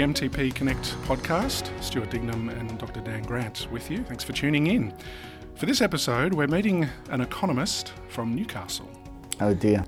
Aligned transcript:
the 0.00 0.06
MTP 0.06 0.54
Connect 0.54 0.96
podcast. 1.02 1.68
Stuart 1.82 2.08
Dignam 2.08 2.48
and 2.58 2.78
Dr. 2.78 3.02
Dan 3.02 3.22
Grant 3.22 3.68
with 3.70 3.90
you. 3.90 4.02
Thanks 4.04 4.24
for 4.24 4.32
tuning 4.32 4.68
in. 4.68 4.94
For 5.56 5.66
this 5.66 5.82
episode, 5.82 6.32
we're 6.32 6.46
meeting 6.46 6.88
an 7.10 7.20
economist 7.20 7.92
from 8.08 8.34
Newcastle. 8.34 8.88
Oh 9.42 9.52
dear. 9.52 9.84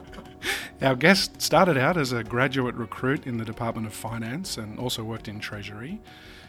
Our 0.80 0.96
guest 0.96 1.42
started 1.42 1.76
out 1.76 1.98
as 1.98 2.12
a 2.12 2.24
graduate 2.24 2.74
recruit 2.76 3.26
in 3.26 3.36
the 3.36 3.44
Department 3.44 3.86
of 3.86 3.92
Finance 3.92 4.56
and 4.56 4.78
also 4.78 5.04
worked 5.04 5.28
in 5.28 5.38
Treasury. 5.38 6.00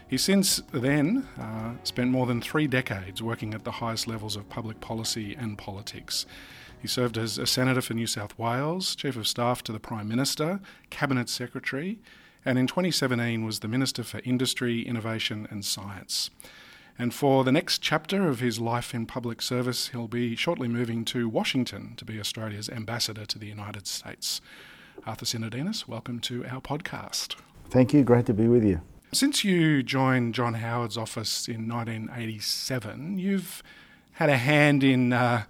He 0.08 0.16
since 0.16 0.62
then 0.72 1.28
uh, 1.38 1.74
spent 1.84 2.10
more 2.10 2.24
than 2.24 2.40
three 2.40 2.66
decades 2.66 3.22
working 3.22 3.52
at 3.52 3.64
the 3.64 3.72
highest 3.72 4.06
levels 4.08 4.34
of 4.34 4.48
public 4.48 4.80
policy 4.80 5.34
and 5.34 5.58
politics. 5.58 6.24
He 6.80 6.88
served 6.88 7.18
as 7.18 7.36
a 7.36 7.46
Senator 7.46 7.82
for 7.82 7.92
New 7.92 8.06
South 8.06 8.38
Wales, 8.38 8.96
Chief 8.96 9.14
of 9.16 9.28
Staff 9.28 9.62
to 9.64 9.72
the 9.72 9.78
Prime 9.78 10.08
Minister, 10.08 10.58
Cabinet 10.88 11.28
Secretary, 11.28 11.98
and 12.44 12.58
in 12.58 12.66
2017 12.66 13.44
was 13.44 13.60
the 13.60 13.68
Minister 13.68 14.02
for 14.02 14.20
Industry, 14.24 14.82
Innovation 14.82 15.46
and 15.50 15.64
Science. 15.64 16.30
And 16.98 17.14
for 17.14 17.44
the 17.44 17.52
next 17.52 17.78
chapter 17.78 18.28
of 18.28 18.40
his 18.40 18.60
life 18.60 18.94
in 18.94 19.06
public 19.06 19.40
service, 19.40 19.88
he'll 19.88 20.08
be 20.08 20.36
shortly 20.36 20.68
moving 20.68 21.04
to 21.06 21.28
Washington 21.28 21.94
to 21.96 22.04
be 22.04 22.20
Australia's 22.20 22.68
ambassador 22.68 23.24
to 23.26 23.38
the 23.38 23.46
United 23.46 23.86
States. 23.86 24.40
Arthur 25.06 25.24
Sinodinos, 25.24 25.88
welcome 25.88 26.20
to 26.20 26.44
our 26.46 26.60
podcast. 26.60 27.36
Thank 27.70 27.94
you. 27.94 28.02
Great 28.02 28.26
to 28.26 28.34
be 28.34 28.48
with 28.48 28.64
you. 28.64 28.82
Since 29.12 29.44
you 29.44 29.82
joined 29.82 30.34
John 30.34 30.54
Howard's 30.54 30.96
office 30.96 31.48
in 31.48 31.68
1987, 31.68 33.18
you've 33.18 33.62
had 34.12 34.28
a 34.28 34.36
hand 34.36 34.84
in 34.84 35.12
uh, 35.12 35.44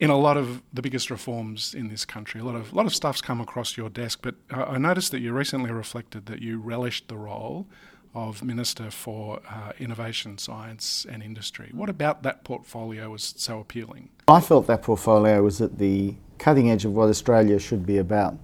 in 0.00 0.08
a 0.08 0.16
lot 0.16 0.38
of 0.38 0.62
the 0.72 0.80
biggest 0.80 1.10
reforms 1.10 1.74
in 1.74 1.88
this 1.88 2.06
country. 2.06 2.40
A 2.40 2.44
lot 2.44 2.56
of 2.56 2.72
a 2.72 2.74
lot 2.74 2.86
of 2.86 2.94
stuff's 2.94 3.20
come 3.20 3.40
across 3.40 3.76
your 3.76 3.90
desk, 3.90 4.20
but 4.22 4.34
I 4.50 4.78
noticed 4.78 5.12
that 5.12 5.20
you 5.20 5.32
recently 5.32 5.70
reflected 5.70 6.26
that 6.26 6.40
you 6.40 6.58
relished 6.58 7.08
the 7.08 7.18
role 7.18 7.66
of 8.14 8.42
Minister 8.42 8.90
for 8.90 9.40
uh, 9.48 9.72
Innovation, 9.78 10.36
Science 10.36 11.06
and 11.08 11.22
Industry. 11.22 11.70
What 11.72 11.88
about 11.88 12.24
that 12.24 12.42
portfolio 12.42 13.10
was 13.10 13.34
so 13.36 13.60
appealing? 13.60 14.08
I 14.26 14.40
felt 14.40 14.66
that 14.66 14.82
portfolio 14.82 15.44
was 15.44 15.60
at 15.60 15.78
the 15.78 16.16
cutting 16.38 16.70
edge 16.70 16.84
of 16.84 16.92
what 16.94 17.08
Australia 17.08 17.58
should 17.58 17.86
be 17.86 17.98
about, 17.98 18.36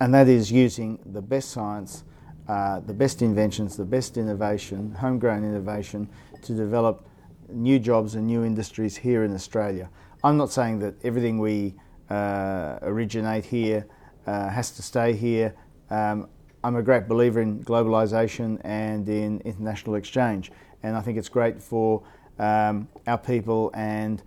and 0.00 0.14
that 0.14 0.28
is 0.28 0.52
using 0.52 0.98
the 1.06 1.22
best 1.22 1.50
science, 1.50 2.04
uh, 2.48 2.80
the 2.80 2.94
best 2.94 3.22
inventions, 3.22 3.76
the 3.76 3.84
best 3.84 4.18
innovation, 4.18 4.92
homegrown 4.92 5.42
innovation 5.42 6.08
to 6.42 6.54
develop 6.54 7.06
new 7.48 7.78
jobs 7.78 8.14
and 8.14 8.26
new 8.26 8.44
industries 8.44 8.94
here 8.96 9.24
in 9.24 9.34
Australia. 9.34 9.88
I'm 10.24 10.36
not 10.36 10.50
saying 10.50 10.80
that 10.80 10.94
everything 11.04 11.38
we 11.38 11.74
uh, 12.10 12.78
originate 12.82 13.44
here 13.44 13.86
uh, 14.26 14.48
has 14.48 14.72
to 14.72 14.82
stay 14.82 15.12
here. 15.12 15.54
Um, 15.90 16.28
I'm 16.64 16.74
a 16.74 16.82
great 16.82 17.06
believer 17.06 17.40
in 17.40 17.62
globalisation 17.62 18.60
and 18.64 19.08
in 19.08 19.40
international 19.42 19.94
exchange, 19.94 20.50
and 20.82 20.96
I 20.96 21.02
think 21.02 21.18
it's 21.18 21.28
great 21.28 21.62
for 21.62 22.02
um, 22.40 22.88
our 23.06 23.18
people 23.18 23.70
and 23.74 24.20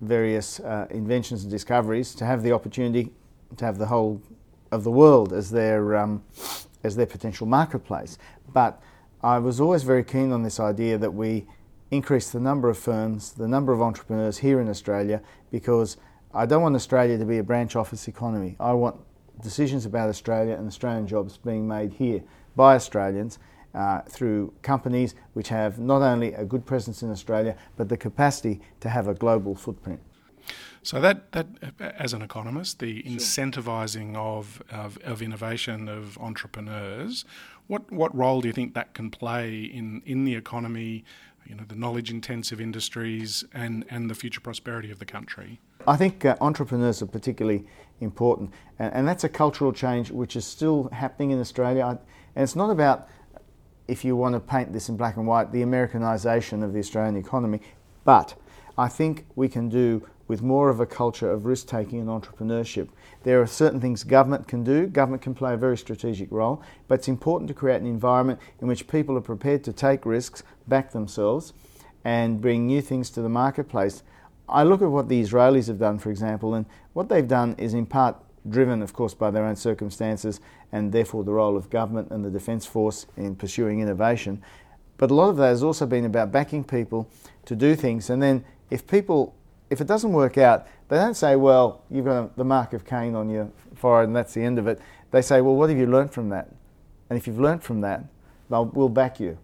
various 0.00 0.58
uh, 0.60 0.86
inventions 0.90 1.42
and 1.42 1.50
discoveries 1.50 2.14
to 2.14 2.24
have 2.24 2.42
the 2.42 2.52
opportunity 2.52 3.12
to 3.58 3.64
have 3.64 3.76
the 3.76 3.86
whole 3.86 4.22
of 4.72 4.84
the 4.84 4.90
world 4.90 5.34
as 5.34 5.50
their 5.50 5.96
um, 5.96 6.24
as 6.82 6.96
their 6.96 7.06
potential 7.06 7.46
marketplace. 7.46 8.16
But 8.54 8.82
I 9.22 9.38
was 9.38 9.60
always 9.60 9.82
very 9.82 10.02
keen 10.04 10.32
on 10.32 10.42
this 10.42 10.58
idea 10.60 10.96
that 10.96 11.12
we 11.12 11.46
increase 11.90 12.30
the 12.30 12.40
number 12.40 12.68
of 12.68 12.78
firms, 12.78 13.32
the 13.32 13.48
number 13.48 13.72
of 13.72 13.80
entrepreneurs 13.80 14.38
here 14.38 14.60
in 14.60 14.68
Australia, 14.68 15.22
because 15.50 15.96
I 16.34 16.46
don't 16.46 16.62
want 16.62 16.74
Australia 16.74 17.18
to 17.18 17.24
be 17.24 17.38
a 17.38 17.42
branch 17.42 17.76
office 17.76 18.08
economy. 18.08 18.56
I 18.58 18.72
want 18.72 18.96
decisions 19.42 19.86
about 19.86 20.08
Australia 20.08 20.54
and 20.54 20.66
Australian 20.66 21.06
jobs 21.06 21.36
being 21.36 21.68
made 21.68 21.92
here 21.94 22.22
by 22.56 22.74
Australians 22.74 23.38
uh, 23.74 24.00
through 24.02 24.52
companies 24.62 25.14
which 25.34 25.48
have 25.48 25.78
not 25.78 26.02
only 26.02 26.32
a 26.34 26.44
good 26.44 26.64
presence 26.66 27.02
in 27.02 27.10
Australia, 27.10 27.56
but 27.76 27.88
the 27.88 27.96
capacity 27.96 28.60
to 28.80 28.88
have 28.88 29.06
a 29.06 29.14
global 29.14 29.54
footprint. 29.54 30.00
So 30.82 31.00
that, 31.00 31.32
that 31.32 31.46
as 31.80 32.12
an 32.12 32.22
economist, 32.22 32.78
the 32.78 33.02
sure. 33.02 33.12
incentivising 33.12 34.14
of, 34.14 34.62
of, 34.70 34.98
of 34.98 35.20
innovation 35.20 35.88
of 35.88 36.16
entrepreneurs, 36.18 37.24
what 37.66 37.90
what 37.90 38.14
role 38.14 38.40
do 38.40 38.46
you 38.46 38.52
think 38.52 38.74
that 38.74 38.94
can 38.94 39.10
play 39.10 39.64
in, 39.64 40.00
in 40.06 40.24
the 40.24 40.36
economy 40.36 41.04
you 41.48 41.54
know, 41.54 41.64
the 41.66 41.74
knowledge 41.74 42.10
intensive 42.10 42.60
industries 42.60 43.44
and, 43.52 43.84
and 43.90 44.10
the 44.10 44.14
future 44.14 44.40
prosperity 44.40 44.90
of 44.90 44.98
the 44.98 45.04
country? 45.04 45.60
I 45.86 45.96
think 45.96 46.24
uh, 46.24 46.36
entrepreneurs 46.40 47.02
are 47.02 47.06
particularly 47.06 47.66
important, 48.00 48.52
and, 48.78 48.92
and, 48.92 49.08
that's 49.08 49.24
a 49.24 49.28
cultural 49.28 49.72
change 49.72 50.10
which 50.10 50.36
is 50.36 50.44
still 50.44 50.88
happening 50.90 51.30
in 51.30 51.40
Australia. 51.40 51.98
And 52.34 52.42
it's 52.42 52.56
not 52.56 52.70
about, 52.70 53.08
if 53.88 54.04
you 54.04 54.16
want 54.16 54.34
to 54.34 54.40
paint 54.40 54.72
this 54.72 54.88
in 54.88 54.96
black 54.96 55.16
and 55.16 55.26
white, 55.26 55.52
the 55.52 55.62
Americanization 55.62 56.62
of 56.62 56.72
the 56.72 56.78
Australian 56.80 57.16
economy, 57.16 57.60
but 58.04 58.34
I 58.78 58.88
think 58.88 59.26
we 59.34 59.48
can 59.48 59.68
do 59.68 60.06
with 60.28 60.42
more 60.42 60.68
of 60.68 60.80
a 60.80 60.86
culture 60.86 61.30
of 61.30 61.46
risk 61.46 61.68
taking 61.68 62.00
and 62.00 62.08
entrepreneurship. 62.08 62.88
There 63.22 63.40
are 63.40 63.46
certain 63.46 63.80
things 63.80 64.04
government 64.04 64.48
can 64.48 64.64
do. 64.64 64.86
Government 64.86 65.22
can 65.22 65.34
play 65.34 65.54
a 65.54 65.56
very 65.56 65.78
strategic 65.78 66.30
role, 66.30 66.62
but 66.88 66.96
it's 66.96 67.08
important 67.08 67.48
to 67.48 67.54
create 67.54 67.80
an 67.80 67.86
environment 67.86 68.40
in 68.60 68.68
which 68.68 68.88
people 68.88 69.16
are 69.16 69.22
prepared 69.22 69.64
to 69.64 69.72
take 69.72 70.04
risks, 70.04 70.42
back 70.66 70.90
themselves, 70.90 71.52
and 72.04 72.40
bring 72.40 72.66
new 72.66 72.82
things 72.82 73.08
to 73.10 73.22
the 73.22 73.28
marketplace. 73.28 74.02
I 74.48 74.62
look 74.62 74.82
at 74.82 74.90
what 74.90 75.08
the 75.08 75.22
Israelis 75.22 75.68
have 75.68 75.78
done, 75.78 75.98
for 75.98 76.10
example, 76.10 76.54
and 76.54 76.66
what 76.92 77.08
they've 77.08 77.26
done 77.26 77.54
is 77.58 77.72
in 77.74 77.86
part 77.86 78.16
driven, 78.48 78.82
of 78.82 78.92
course, 78.92 79.14
by 79.14 79.30
their 79.30 79.44
own 79.44 79.56
circumstances 79.56 80.40
and 80.70 80.92
therefore 80.92 81.24
the 81.24 81.32
role 81.32 81.56
of 81.56 81.70
government 81.70 82.10
and 82.10 82.24
the 82.24 82.30
Defence 82.30 82.66
Force 82.66 83.06
in 83.16 83.36
pursuing 83.36 83.80
innovation. 83.80 84.42
But 84.98 85.10
a 85.10 85.14
lot 85.14 85.30
of 85.30 85.36
that 85.36 85.48
has 85.48 85.62
also 85.62 85.86
been 85.86 86.04
about 86.04 86.32
backing 86.32 86.64
people 86.64 87.08
to 87.44 87.54
do 87.54 87.74
things, 87.74 88.10
and 88.10 88.22
then 88.22 88.44
if 88.70 88.86
people 88.86 89.34
if 89.70 89.80
it 89.80 89.86
doesn't 89.86 90.12
work 90.12 90.38
out, 90.38 90.66
they 90.88 90.96
don't 90.96 91.16
say, 91.16 91.36
well, 91.36 91.82
you've 91.90 92.04
got 92.04 92.36
the 92.36 92.44
mark 92.44 92.72
of 92.72 92.84
Cain 92.84 93.14
on 93.14 93.28
your 93.28 93.50
forehead 93.74 94.08
and 94.08 94.16
that's 94.16 94.34
the 94.34 94.42
end 94.42 94.58
of 94.58 94.66
it. 94.66 94.80
They 95.10 95.22
say, 95.22 95.40
well, 95.40 95.56
what 95.56 95.70
have 95.70 95.78
you 95.78 95.86
learned 95.86 96.12
from 96.12 96.28
that? 96.30 96.48
And 97.10 97.18
if 97.18 97.26
you've 97.26 97.40
learned 97.40 97.62
from 97.62 97.80
that, 97.80 98.04
we'll 98.48 98.88
back 98.88 99.18
you. 99.20 99.38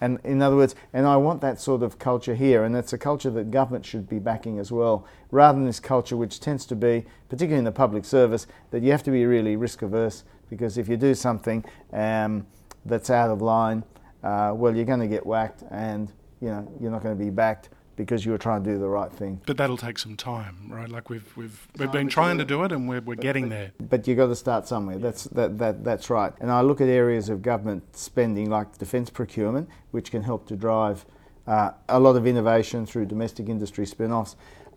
And 0.00 0.18
in 0.22 0.42
other 0.42 0.56
words, 0.56 0.74
and 0.92 1.06
I 1.06 1.16
want 1.16 1.40
that 1.40 1.60
sort 1.60 1.82
of 1.82 1.98
culture 1.98 2.34
here, 2.34 2.64
and 2.64 2.76
it's 2.76 2.92
a 2.92 2.98
culture 2.98 3.30
that 3.30 3.50
government 3.50 3.86
should 3.86 4.08
be 4.08 4.18
backing 4.18 4.58
as 4.58 4.70
well, 4.70 5.06
rather 5.30 5.56
than 5.56 5.66
this 5.66 5.80
culture 5.80 6.16
which 6.16 6.40
tends 6.40 6.66
to 6.66 6.76
be, 6.76 7.06
particularly 7.30 7.58
in 7.58 7.64
the 7.64 7.72
public 7.72 8.04
service, 8.04 8.46
that 8.70 8.82
you 8.82 8.90
have 8.90 9.02
to 9.04 9.10
be 9.10 9.24
really 9.24 9.56
risk 9.56 9.80
averse 9.80 10.24
because 10.50 10.76
if 10.76 10.88
you 10.88 10.96
do 10.98 11.14
something 11.14 11.64
um, 11.92 12.46
that's 12.84 13.08
out 13.08 13.30
of 13.30 13.40
line, 13.40 13.82
uh, 14.22 14.52
well, 14.54 14.74
you're 14.76 14.84
going 14.84 15.00
to 15.00 15.06
get 15.06 15.24
whacked, 15.24 15.62
and 15.70 16.12
you 16.40 16.48
know 16.48 16.70
you're 16.80 16.90
not 16.90 17.02
going 17.02 17.16
to 17.16 17.24
be 17.24 17.30
backed 17.30 17.70
because 17.96 18.24
you 18.24 18.32
were 18.32 18.38
trying 18.38 18.64
to 18.64 18.70
do 18.70 18.78
the 18.78 18.88
right 18.88 19.12
thing. 19.12 19.40
But 19.46 19.56
that'll 19.56 19.76
take 19.76 19.98
some 19.98 20.16
time, 20.16 20.68
right? 20.68 20.88
Like 20.88 21.10
we've 21.10 21.36
we've 21.36 21.68
we've 21.78 21.92
been 21.92 22.08
trying 22.08 22.38
to 22.38 22.44
do 22.44 22.64
it, 22.64 22.72
and 22.72 22.88
we're 22.88 23.00
we're 23.00 23.14
getting 23.14 23.48
there. 23.48 23.72
But 23.80 24.06
you've 24.06 24.16
got 24.16 24.28
to 24.28 24.36
start 24.36 24.66
somewhere. 24.66 24.98
That's 24.98 25.24
that, 25.24 25.58
that 25.58 25.84
that's 25.84 26.10
right. 26.10 26.32
And 26.40 26.50
I 26.50 26.60
look 26.60 26.80
at 26.80 26.88
areas 26.88 27.28
of 27.28 27.42
government 27.42 27.96
spending 27.96 28.50
like 28.50 28.78
defence 28.78 29.10
procurement, 29.10 29.68
which 29.90 30.10
can 30.10 30.22
help 30.22 30.46
to 30.48 30.56
drive 30.56 31.06
uh, 31.46 31.72
a 31.88 32.00
lot 32.00 32.16
of 32.16 32.26
innovation 32.26 32.86
through 32.86 33.06
domestic 33.06 33.48
industry 33.48 33.86
spin-offs. 33.86 34.36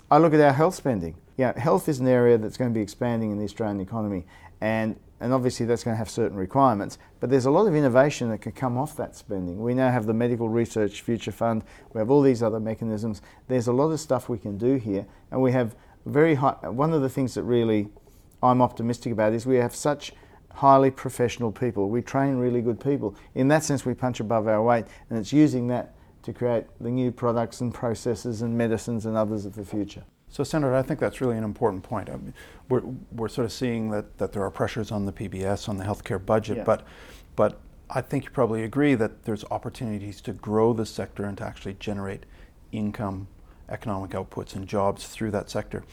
I 0.09 0.17
look 0.17 0.33
at 0.33 0.39
our 0.39 0.53
health 0.53 0.75
spending. 0.75 1.15
Yeah, 1.37 1.57
health 1.59 1.87
is 1.89 1.99
an 1.99 2.07
area 2.07 2.37
that's 2.37 2.57
going 2.57 2.71
to 2.71 2.73
be 2.73 2.81
expanding 2.81 3.31
in 3.31 3.37
the 3.37 3.43
Australian 3.43 3.81
economy, 3.81 4.25
and 4.61 4.97
and 5.19 5.33
obviously 5.33 5.65
that's 5.65 5.83
going 5.83 5.93
to 5.93 5.97
have 5.97 6.09
certain 6.09 6.37
requirements. 6.37 6.97
But 7.19 7.29
there's 7.29 7.45
a 7.45 7.51
lot 7.51 7.67
of 7.67 7.75
innovation 7.75 8.29
that 8.29 8.41
can 8.41 8.51
come 8.51 8.77
off 8.77 8.95
that 8.97 9.15
spending. 9.15 9.61
We 9.61 9.73
now 9.73 9.91
have 9.91 10.05
the 10.05 10.13
Medical 10.13 10.49
Research 10.49 11.01
Future 11.01 11.31
Fund. 11.31 11.63
We 11.93 11.99
have 11.99 12.09
all 12.09 12.21
these 12.21 12.43
other 12.43 12.59
mechanisms. 12.59 13.21
There's 13.47 13.67
a 13.67 13.73
lot 13.73 13.91
of 13.91 13.99
stuff 13.99 14.29
we 14.29 14.37
can 14.37 14.57
do 14.57 14.75
here, 14.75 15.05
and 15.31 15.41
we 15.41 15.51
have 15.51 15.75
very 16.05 16.35
high. 16.35 16.55
One 16.69 16.93
of 16.93 17.01
the 17.01 17.09
things 17.09 17.33
that 17.33 17.43
really 17.43 17.89
I'm 18.43 18.61
optimistic 18.61 19.11
about 19.11 19.33
is 19.33 19.45
we 19.45 19.57
have 19.57 19.75
such 19.75 20.13
highly 20.53 20.91
professional 20.91 21.51
people. 21.51 21.89
We 21.89 22.01
train 22.01 22.37
really 22.37 22.61
good 22.61 22.79
people. 22.79 23.15
In 23.35 23.47
that 23.49 23.63
sense, 23.63 23.85
we 23.85 23.93
punch 23.93 24.19
above 24.19 24.47
our 24.47 24.61
weight, 24.61 24.85
and 25.09 25.19
it's 25.19 25.33
using 25.33 25.67
that 25.67 25.93
to 26.23 26.33
create 26.33 26.65
the 26.81 26.89
new 26.89 27.11
products 27.11 27.61
and 27.61 27.73
processes 27.73 28.41
and 28.41 28.57
medicines 28.57 29.05
and 29.05 29.15
others 29.15 29.45
of 29.45 29.55
the 29.55 29.63
future. 29.63 30.03
So, 30.29 30.43
Senator, 30.43 30.75
I 30.75 30.81
think 30.81 30.99
that's 30.99 31.21
really 31.21 31.37
an 31.37 31.43
important 31.43 31.83
point. 31.83 32.09
I 32.09 32.13
mean, 32.13 32.33
we're, 32.69 32.83
we're 33.11 33.29
sort 33.29 33.45
of 33.45 33.51
seeing 33.51 33.89
that, 33.91 34.17
that 34.17 34.33
there 34.33 34.43
are 34.43 34.51
pressures 34.51 34.91
on 34.91 35.05
the 35.05 35.13
PBS, 35.13 35.69
on 35.69 35.77
the 35.77 35.83
healthcare 35.85 36.23
budget, 36.23 36.57
yeah. 36.57 36.63
but, 36.63 36.85
but 37.35 37.59
I 37.89 38.01
think 38.01 38.25
you 38.25 38.29
probably 38.31 38.63
agree 38.63 38.95
that 38.95 39.23
there's 39.23 39.45
opportunities 39.45 40.19
to 40.21 40.33
grow 40.33 40.73
the 40.73 40.85
sector 40.85 41.23
and 41.23 41.37
to 41.37 41.45
actually 41.45 41.75
generate 41.75 42.25
income, 42.71 43.27
economic 43.69 44.11
outputs, 44.11 44.55
and 44.55 44.67
jobs 44.67 45.07
through 45.07 45.31
that 45.31 45.49
sector. 45.49 45.83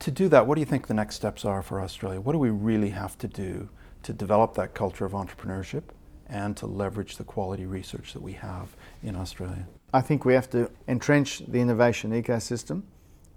To 0.00 0.10
do 0.10 0.28
that, 0.28 0.46
what 0.46 0.56
do 0.56 0.60
you 0.60 0.66
think 0.66 0.86
the 0.86 0.94
next 0.94 1.16
steps 1.16 1.44
are 1.44 1.62
for 1.62 1.80
Australia? 1.80 2.20
What 2.20 2.32
do 2.32 2.38
we 2.38 2.50
really 2.50 2.90
have 2.90 3.16
to 3.18 3.28
do 3.28 3.70
to 4.02 4.12
develop 4.12 4.54
that 4.54 4.74
culture 4.74 5.06
of 5.06 5.12
entrepreneurship 5.12 5.84
and 6.28 6.56
to 6.58 6.66
leverage 6.66 7.16
the 7.16 7.24
quality 7.24 7.64
research 7.64 8.12
that 8.12 8.22
we 8.22 8.34
have 8.34 8.76
in 9.02 9.16
Australia? 9.16 9.66
I 9.92 10.02
think 10.02 10.24
we 10.24 10.34
have 10.34 10.50
to 10.50 10.70
entrench 10.86 11.38
the 11.38 11.58
innovation 11.58 12.12
ecosystem. 12.12 12.82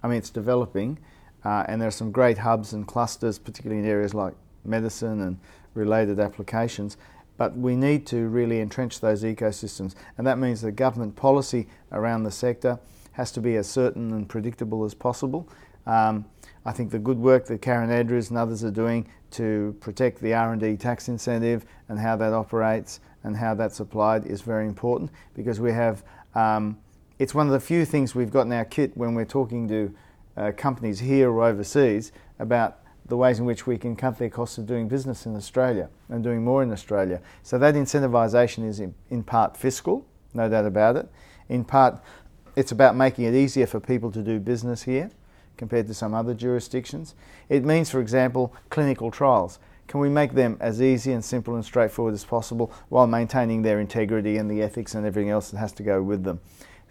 I 0.04 0.08
mean, 0.08 0.18
it's 0.18 0.30
developing, 0.30 1.00
uh, 1.46 1.64
and 1.68 1.82
there 1.82 1.88
are 1.88 1.92
some 1.92 2.12
great 2.12 2.38
hubs 2.38 2.74
and 2.74 2.86
clusters, 2.86 3.40
particularly 3.40 3.82
in 3.82 3.90
areas 3.90 4.14
like 4.14 4.36
medicine 4.66 5.22
and 5.22 5.40
related 5.74 6.20
applications. 6.20 6.98
but 7.36 7.58
we 7.58 7.76
need 7.76 8.06
to 8.06 8.28
really 8.28 8.60
entrench 8.60 9.00
those 9.00 9.24
ecosystems, 9.24 9.96
and 10.18 10.28
that 10.28 10.38
means 10.38 10.62
the 10.62 10.72
government 10.72 11.16
policy 11.16 11.68
around 11.92 12.24
the 12.24 12.32
sector 12.32 12.78
has 13.14 13.32
to 13.32 13.42
be 13.42 13.56
as 13.56 13.68
certain 13.68 14.12
and 14.12 14.30
predictable 14.30 14.84
as 14.84 14.94
possible. 14.94 15.50
Um, 15.86 16.26
I 16.66 16.72
think 16.72 16.92
the 16.92 17.00
good 17.00 17.18
work 17.18 17.46
that 17.48 17.62
Karen 17.62 17.90
Andrews 17.90 18.30
and 18.30 18.38
others 18.38 18.64
are 18.64 18.72
doing 18.72 19.08
to 19.32 19.76
protect 19.80 20.22
the 20.22 20.34
R&D 20.34 20.78
tax 20.78 21.10
incentive 21.10 21.66
and 21.90 22.00
how 22.00 22.16
that 22.18 22.34
operates 22.34 23.00
and 23.24 23.36
how 23.36 23.54
that's 23.54 23.80
applied 23.80 24.26
is 24.26 24.42
very 24.42 24.68
important 24.68 25.12
because 25.34 25.60
we 25.60 25.72
have 25.72 26.04
um, 26.36 26.78
it's 27.20 27.34
one 27.34 27.48
of 27.48 27.54
the 27.54 27.60
few 27.60 27.86
things 27.86 28.16
we've 28.16 28.32
got 28.32 28.48
in 28.48 28.54
our 28.54 28.66
kit 28.66 28.96
when 28.96 29.14
we're 29.14 29.26
talking 29.26 29.68
to 29.68 29.94
uh, 30.36 30.52
companies 30.58 31.00
here 31.00 31.30
or 31.30 31.44
overseas 31.44 32.12
about 32.40 32.80
the 33.06 33.18
ways 33.18 33.40
in 33.40 33.46
which 33.46 33.68
we 33.68 33.78
can 33.78 33.96
cut 33.96 34.18
their 34.18 34.30
costs 34.30 34.58
of 34.58 34.66
doing 34.66 34.88
business 34.88 35.26
in 35.26 35.36
Australia 35.36 35.90
and 36.10 36.24
doing 36.24 36.44
more 36.44 36.64
in 36.64 36.72
Australia. 36.72 37.22
So 37.44 37.58
that 37.60 37.76
incentivisation 37.76 38.68
is 38.68 38.80
in, 38.80 38.96
in 39.10 39.24
part 39.24 39.58
fiscal, 39.58 40.08
no 40.34 40.50
doubt 40.50 40.66
about 40.66 40.96
it. 40.96 41.10
In 41.50 41.64
part, 41.64 42.02
it's 42.56 42.72
about 42.72 42.96
making 42.96 43.26
it 43.26 43.36
easier 43.36 43.68
for 43.68 43.80
people 43.80 44.12
to 44.12 44.22
do 44.22 44.40
business 44.40 44.84
here 44.84 45.12
compared 45.58 45.88
to 45.88 45.94
some 45.94 46.14
other 46.14 46.34
jurisdictions. 46.34 47.14
It 47.50 47.64
means, 47.64 47.90
for 47.90 48.00
example, 48.00 48.56
clinical 48.70 49.12
trials. 49.12 49.60
Can 49.88 50.00
we 50.00 50.10
make 50.10 50.34
them 50.34 50.58
as 50.60 50.82
easy 50.82 51.12
and 51.12 51.24
simple 51.24 51.56
and 51.56 51.64
straightforward 51.64 52.14
as 52.14 52.24
possible 52.24 52.74
while 52.90 53.06
maintaining 53.06 53.62
their 53.62 53.80
integrity 53.80 54.38
and 54.38 54.50
the 54.50 54.62
ethics 54.62 54.96
and 54.96 55.06
everything 55.06 55.30
else 55.30 55.52
that 55.52 55.58
has 55.58 55.74
to 55.74 55.84
go 55.84 56.02
with 56.02 56.24
them? 56.24 56.40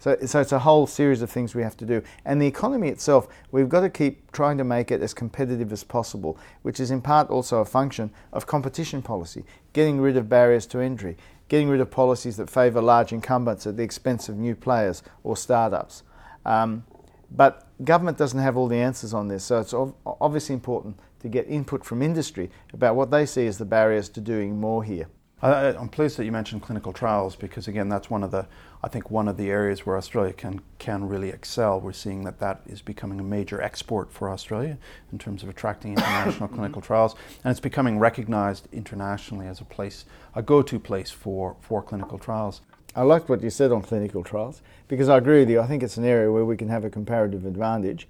So, 0.03 0.17
so 0.25 0.41
it's 0.41 0.51
a 0.51 0.59
whole 0.59 0.85
series 0.85 1.21
of 1.21 1.31
things 1.31 1.55
we 1.55 1.63
have 1.63 1.77
to 1.77 1.85
do. 1.85 2.03
And 2.25 2.41
the 2.41 2.45
economy 2.45 2.89
itself, 2.89 3.29
we've 3.53 3.69
got 3.69 3.79
to 3.79 3.89
keep 3.89 4.33
trying 4.33 4.57
to 4.57 4.65
make 4.65 4.91
it 4.91 5.01
as 5.01 5.13
competitive 5.13 5.71
as 5.71 5.85
possible, 5.85 6.37
which 6.61 6.81
is 6.81 6.91
in 6.91 6.99
part 6.99 7.29
also 7.29 7.59
a 7.59 7.65
function 7.65 8.11
of 8.33 8.45
competition 8.45 9.01
policy, 9.01 9.45
getting 9.71 10.01
rid 10.01 10.17
of 10.17 10.27
barriers 10.27 10.65
to 10.65 10.79
entry, 10.79 11.15
getting 11.47 11.69
rid 11.69 11.79
of 11.79 11.89
policies 11.89 12.35
that 12.35 12.49
favour 12.49 12.81
large 12.81 13.13
incumbents 13.13 13.65
at 13.65 13.77
the 13.77 13.83
expense 13.83 14.27
of 14.27 14.35
new 14.35 14.55
players 14.55 15.03
or 15.23 15.37
startups. 15.37 16.03
Um, 16.45 16.83
but 17.31 17.69
government 17.85 18.17
doesn't 18.17 18.41
have 18.41 18.57
all 18.57 18.67
the 18.67 18.75
answers 18.75 19.13
on 19.13 19.29
this, 19.29 19.45
so 19.45 19.61
it's 19.61 19.73
obviously 20.05 20.53
important 20.53 20.99
to 21.21 21.29
get 21.29 21.47
input 21.47 21.85
from 21.85 22.01
industry 22.01 22.51
about 22.73 22.97
what 22.97 23.09
they 23.09 23.25
see 23.25 23.47
as 23.47 23.57
the 23.57 23.63
barriers 23.63 24.09
to 24.09 24.19
doing 24.19 24.59
more 24.59 24.83
here. 24.83 25.07
I'm 25.43 25.89
pleased 25.89 26.17
that 26.17 26.25
you 26.25 26.31
mentioned 26.31 26.61
clinical 26.61 26.93
trials 26.93 27.35
because 27.35 27.67
again, 27.67 27.89
that's 27.89 28.09
one 28.09 28.23
of 28.23 28.31
the, 28.31 28.47
I 28.81 28.87
think 28.87 29.11
one 29.11 29.27
of 29.27 29.35
the 29.35 29.49
areas 29.49 29.85
where 29.85 29.97
Australia 29.97 30.31
can 30.31 30.61
can 30.79 31.07
really 31.07 31.29
excel. 31.29 31.81
We're 31.81 31.91
seeing 31.91 32.23
that 32.23 32.39
that 32.39 32.61
is 32.65 32.81
becoming 32.81 33.19
a 33.19 33.23
major 33.23 33.61
export 33.61 34.11
for 34.11 34.29
Australia 34.29 34.77
in 35.11 35.19
terms 35.19 35.43
of 35.43 35.49
attracting 35.49 35.91
international 35.97 36.47
clinical 36.47 36.81
trials, 36.81 37.15
and 37.43 37.51
it's 37.51 37.59
becoming 37.59 37.99
recognised 37.99 38.69
internationally 38.71 39.47
as 39.47 39.59
a 39.59 39.65
place, 39.65 40.05
a 40.33 40.41
go-to 40.41 40.79
place 40.79 41.11
for 41.11 41.57
for 41.59 41.81
clinical 41.81 42.17
trials. 42.17 42.61
I 42.95 43.01
liked 43.01 43.27
what 43.27 43.41
you 43.41 43.49
said 43.49 43.71
on 43.71 43.81
clinical 43.81 44.23
trials 44.23 44.61
because 44.87 45.09
I 45.09 45.17
agree 45.17 45.39
with 45.39 45.49
you. 45.49 45.59
I 45.59 45.67
think 45.67 45.83
it's 45.83 45.97
an 45.97 46.05
area 46.05 46.31
where 46.31 46.45
we 46.45 46.55
can 46.55 46.69
have 46.69 46.85
a 46.85 46.89
comparative 46.89 47.45
advantage, 47.45 48.07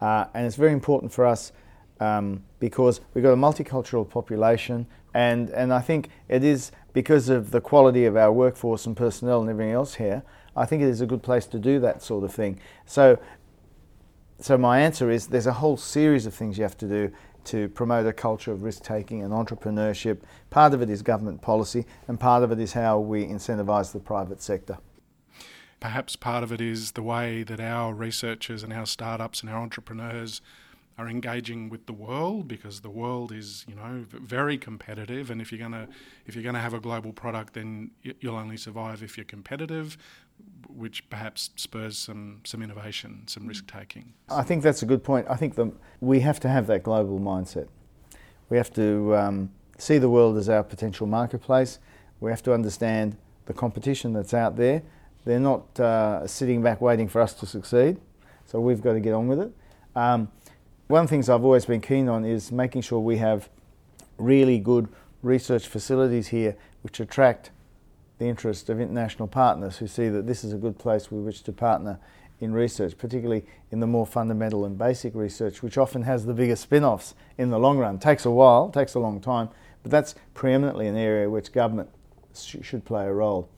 uh, 0.00 0.26
and 0.34 0.46
it's 0.46 0.56
very 0.56 0.72
important 0.72 1.12
for 1.12 1.26
us 1.26 1.52
um, 2.00 2.44
because 2.60 3.00
we've 3.14 3.24
got 3.24 3.32
a 3.32 3.36
multicultural 3.36 4.08
population, 4.08 4.86
and, 5.16 5.48
and 5.48 5.72
I 5.72 5.80
think 5.80 6.10
it 6.28 6.44
is 6.44 6.72
because 6.92 7.30
of 7.30 7.50
the 7.50 7.62
quality 7.62 8.04
of 8.04 8.18
our 8.18 8.30
workforce 8.30 8.84
and 8.84 8.94
personnel 8.94 9.40
and 9.40 9.48
everything 9.48 9.72
else 9.72 9.94
here. 9.94 10.22
I 10.54 10.66
think 10.66 10.82
it 10.82 10.88
is 10.88 11.00
a 11.00 11.06
good 11.06 11.22
place 11.22 11.46
to 11.46 11.58
do 11.58 11.80
that 11.80 12.02
sort 12.02 12.22
of 12.22 12.34
thing. 12.34 12.60
So, 12.84 13.18
so 14.38 14.58
my 14.58 14.78
answer 14.78 15.10
is 15.10 15.28
there's 15.28 15.46
a 15.46 15.54
whole 15.54 15.78
series 15.78 16.26
of 16.26 16.34
things 16.34 16.58
you 16.58 16.64
have 16.64 16.76
to 16.76 16.86
do 16.86 17.12
to 17.44 17.70
promote 17.70 18.04
a 18.04 18.12
culture 18.12 18.52
of 18.52 18.62
risk 18.62 18.82
taking 18.82 19.22
and 19.22 19.32
entrepreneurship. 19.32 20.18
Part 20.50 20.74
of 20.74 20.82
it 20.82 20.90
is 20.90 21.00
government 21.00 21.40
policy, 21.40 21.86
and 22.06 22.20
part 22.20 22.42
of 22.42 22.52
it 22.52 22.60
is 22.60 22.74
how 22.74 22.98
we 22.98 23.24
incentivise 23.24 23.92
the 23.92 24.00
private 24.00 24.42
sector. 24.42 24.76
Perhaps 25.80 26.16
part 26.16 26.42
of 26.42 26.52
it 26.52 26.60
is 26.60 26.92
the 26.92 27.02
way 27.02 27.42
that 27.42 27.60
our 27.60 27.94
researchers 27.94 28.62
and 28.62 28.70
our 28.70 28.84
startups 28.84 29.40
and 29.40 29.48
our 29.48 29.62
entrepreneurs 29.62 30.42
are 30.98 31.08
engaging 31.08 31.68
with 31.68 31.86
the 31.86 31.92
world 31.92 32.48
because 32.48 32.80
the 32.80 32.90
world 32.90 33.30
is 33.32 33.64
you 33.68 33.74
know 33.74 34.04
very 34.10 34.56
competitive. 34.56 35.30
And 35.30 35.40
if 35.40 35.52
you're 35.52 35.58
going 35.58 35.72
to 35.72 35.88
if 36.26 36.34
you're 36.34 36.42
going 36.42 36.54
to 36.54 36.60
have 36.60 36.74
a 36.74 36.80
global 36.80 37.12
product 37.12 37.54
then 37.54 37.90
you'll 38.02 38.36
only 38.36 38.56
survive 38.56 39.02
if 39.02 39.16
you're 39.16 39.24
competitive 39.24 39.96
which 40.68 41.08
perhaps 41.08 41.50
spurs 41.56 41.96
some 41.96 42.40
some 42.44 42.62
innovation 42.62 43.22
some 43.26 43.46
risk 43.46 43.66
taking 43.66 44.12
I 44.28 44.42
think 44.42 44.62
that's 44.62 44.82
a 44.82 44.86
good 44.86 45.02
point. 45.02 45.26
I 45.28 45.36
think 45.36 45.54
the, 45.54 45.72
we 46.00 46.20
have 46.20 46.40
to 46.40 46.48
have 46.48 46.66
that 46.66 46.82
global 46.82 47.18
mindset. 47.18 47.68
We 48.48 48.56
have 48.56 48.72
to 48.74 49.16
um, 49.16 49.50
see 49.78 49.98
the 49.98 50.10
world 50.10 50.36
as 50.36 50.48
our 50.48 50.62
potential 50.62 51.06
marketplace. 51.06 51.78
We 52.20 52.30
have 52.30 52.42
to 52.44 52.54
understand 52.54 53.16
the 53.46 53.52
competition 53.52 54.12
that's 54.12 54.34
out 54.34 54.56
there. 54.56 54.82
They're 55.24 55.40
not 55.40 55.78
uh, 55.80 56.26
sitting 56.26 56.62
back 56.62 56.80
waiting 56.80 57.08
for 57.08 57.20
us 57.20 57.34
to 57.34 57.46
succeed. 57.46 57.98
So 58.44 58.60
we've 58.60 58.80
got 58.80 58.92
to 58.92 59.00
get 59.00 59.12
on 59.12 59.26
with 59.26 59.40
it. 59.40 59.52
Um, 59.94 60.28
one 60.88 61.02
of 61.02 61.08
the 61.08 61.10
things 61.10 61.28
I've 61.28 61.44
always 61.44 61.66
been 61.66 61.80
keen 61.80 62.08
on 62.08 62.24
is 62.24 62.52
making 62.52 62.82
sure 62.82 63.00
we 63.00 63.16
have 63.16 63.48
really 64.18 64.58
good 64.58 64.88
research 65.22 65.66
facilities 65.66 66.28
here 66.28 66.56
which 66.82 67.00
attract 67.00 67.50
the 68.18 68.26
interest 68.26 68.70
of 68.70 68.80
international 68.80 69.26
partners 69.26 69.78
who 69.78 69.88
see 69.88 70.08
that 70.08 70.26
this 70.26 70.44
is 70.44 70.52
a 70.52 70.56
good 70.56 70.78
place 70.78 71.10
with 71.10 71.24
which 71.24 71.42
to 71.42 71.52
partner 71.52 71.98
in 72.38 72.52
research, 72.52 72.96
particularly 72.96 73.44
in 73.70 73.80
the 73.80 73.86
more 73.86 74.06
fundamental 74.06 74.64
and 74.64 74.78
basic 74.78 75.14
research, 75.14 75.62
which 75.62 75.76
often 75.76 76.02
has 76.02 76.24
the 76.24 76.34
biggest 76.34 76.62
spin 76.62 76.84
offs 76.84 77.14
in 77.36 77.50
the 77.50 77.58
long 77.58 77.78
run. 77.78 77.98
Takes 77.98 78.24
a 78.24 78.30
while, 78.30 78.70
takes 78.70 78.94
a 78.94 79.00
long 79.00 79.20
time, 79.20 79.48
but 79.82 79.90
that's 79.90 80.14
preeminently 80.34 80.86
an 80.86 80.96
area 80.96 81.28
which 81.28 81.50
government 81.50 81.90
sh- 82.34 82.56
should 82.62 82.84
play 82.84 83.06
a 83.06 83.12
role. 83.12 83.48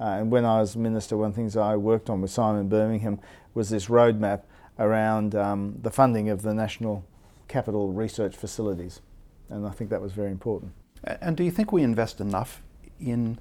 Uh, 0.00 0.04
and 0.04 0.30
when 0.30 0.44
I 0.44 0.60
was 0.60 0.76
minister, 0.76 1.16
one 1.16 1.28
of 1.28 1.34
the 1.34 1.40
things 1.40 1.56
I 1.56 1.76
worked 1.76 2.10
on 2.10 2.22
with 2.22 2.30
Simon 2.30 2.68
Birmingham 2.68 3.20
was 3.54 3.70
this 3.70 3.86
roadmap 3.86 4.42
around 4.78 5.34
um, 5.34 5.78
the 5.82 5.90
funding 5.90 6.28
of 6.28 6.42
the 6.42 6.54
national 6.54 7.04
capital 7.48 7.92
research 7.92 8.36
facilities. 8.36 9.00
And 9.48 9.66
I 9.66 9.70
think 9.70 9.90
that 9.90 10.00
was 10.00 10.12
very 10.12 10.30
important. 10.30 10.72
And 11.04 11.36
do 11.36 11.44
you 11.44 11.50
think 11.50 11.72
we 11.72 11.82
invest 11.82 12.20
enough 12.20 12.62
in 13.00 13.38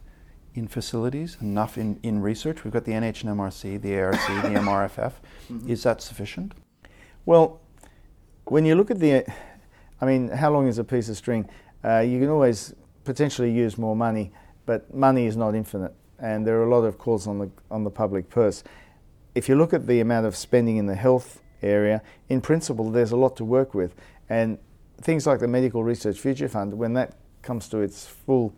in 0.54 0.68
facilities, 0.68 1.38
enough 1.40 1.78
in, 1.78 1.98
in 2.04 2.22
research? 2.22 2.66
We've 2.66 2.74
got 2.74 2.84
the 2.84 2.92
NHMRC, 2.92 3.82
the 3.82 4.00
ARC, 4.00 4.16
the 4.44 4.50
MRFF. 4.60 5.14
Mm-hmm. 5.50 5.70
Is 5.70 5.84
that 5.84 6.02
sufficient? 6.02 6.54
Well, 7.26 7.62
when 8.46 8.66
you 8.66 8.76
look 8.76 8.92
at 8.92 9.00
the, 9.00 9.26
I 10.02 10.06
mean, 10.06 10.28
how 10.28 10.52
long 10.52 10.68
is 10.68 10.78
a 10.78 10.84
piece 10.84 11.08
of 11.08 11.16
string? 11.16 11.50
Uh, 11.86 12.00
you 12.00 12.20
can 12.20 12.28
always 12.28 12.74
potentially 13.06 13.52
use 13.52 13.78
more 13.78 13.96
money, 13.96 14.34
but 14.66 14.94
money 14.94 15.26
is 15.26 15.38
not 15.38 15.56
infinite, 15.56 15.94
and 16.20 16.46
there 16.46 16.60
are 16.60 16.66
a 16.66 16.70
lot 16.70 16.84
of 16.84 16.98
calls 16.98 17.28
on 17.28 17.40
the 17.40 17.50
on 17.70 17.84
the 17.84 17.90
public 17.90 18.30
purse 18.30 18.64
if 19.36 19.48
you 19.48 19.56
look 19.56 19.74
at 19.74 19.88
the 19.88 20.00
amount 20.00 20.26
of 20.26 20.36
spending 20.36 20.78
in 20.78 20.86
the 20.86 20.96
health 20.96 21.42
area, 21.62 22.02
in 22.30 22.42
principle, 22.42 22.90
there's 22.92 23.12
a 23.12 23.18
lot 23.18 23.36
to 23.38 23.46
work 23.46 23.74
with. 23.74 23.96
And 24.30 24.58
things 25.02 25.26
like 25.26 25.40
the 25.40 25.48
Medical 25.48 25.84
Research 25.84 26.20
Future 26.20 26.48
Fund, 26.48 26.74
when 26.74 26.94
that 26.94 27.16
comes 27.42 27.68
to 27.70 27.80
its 27.80 28.06
full, 28.06 28.54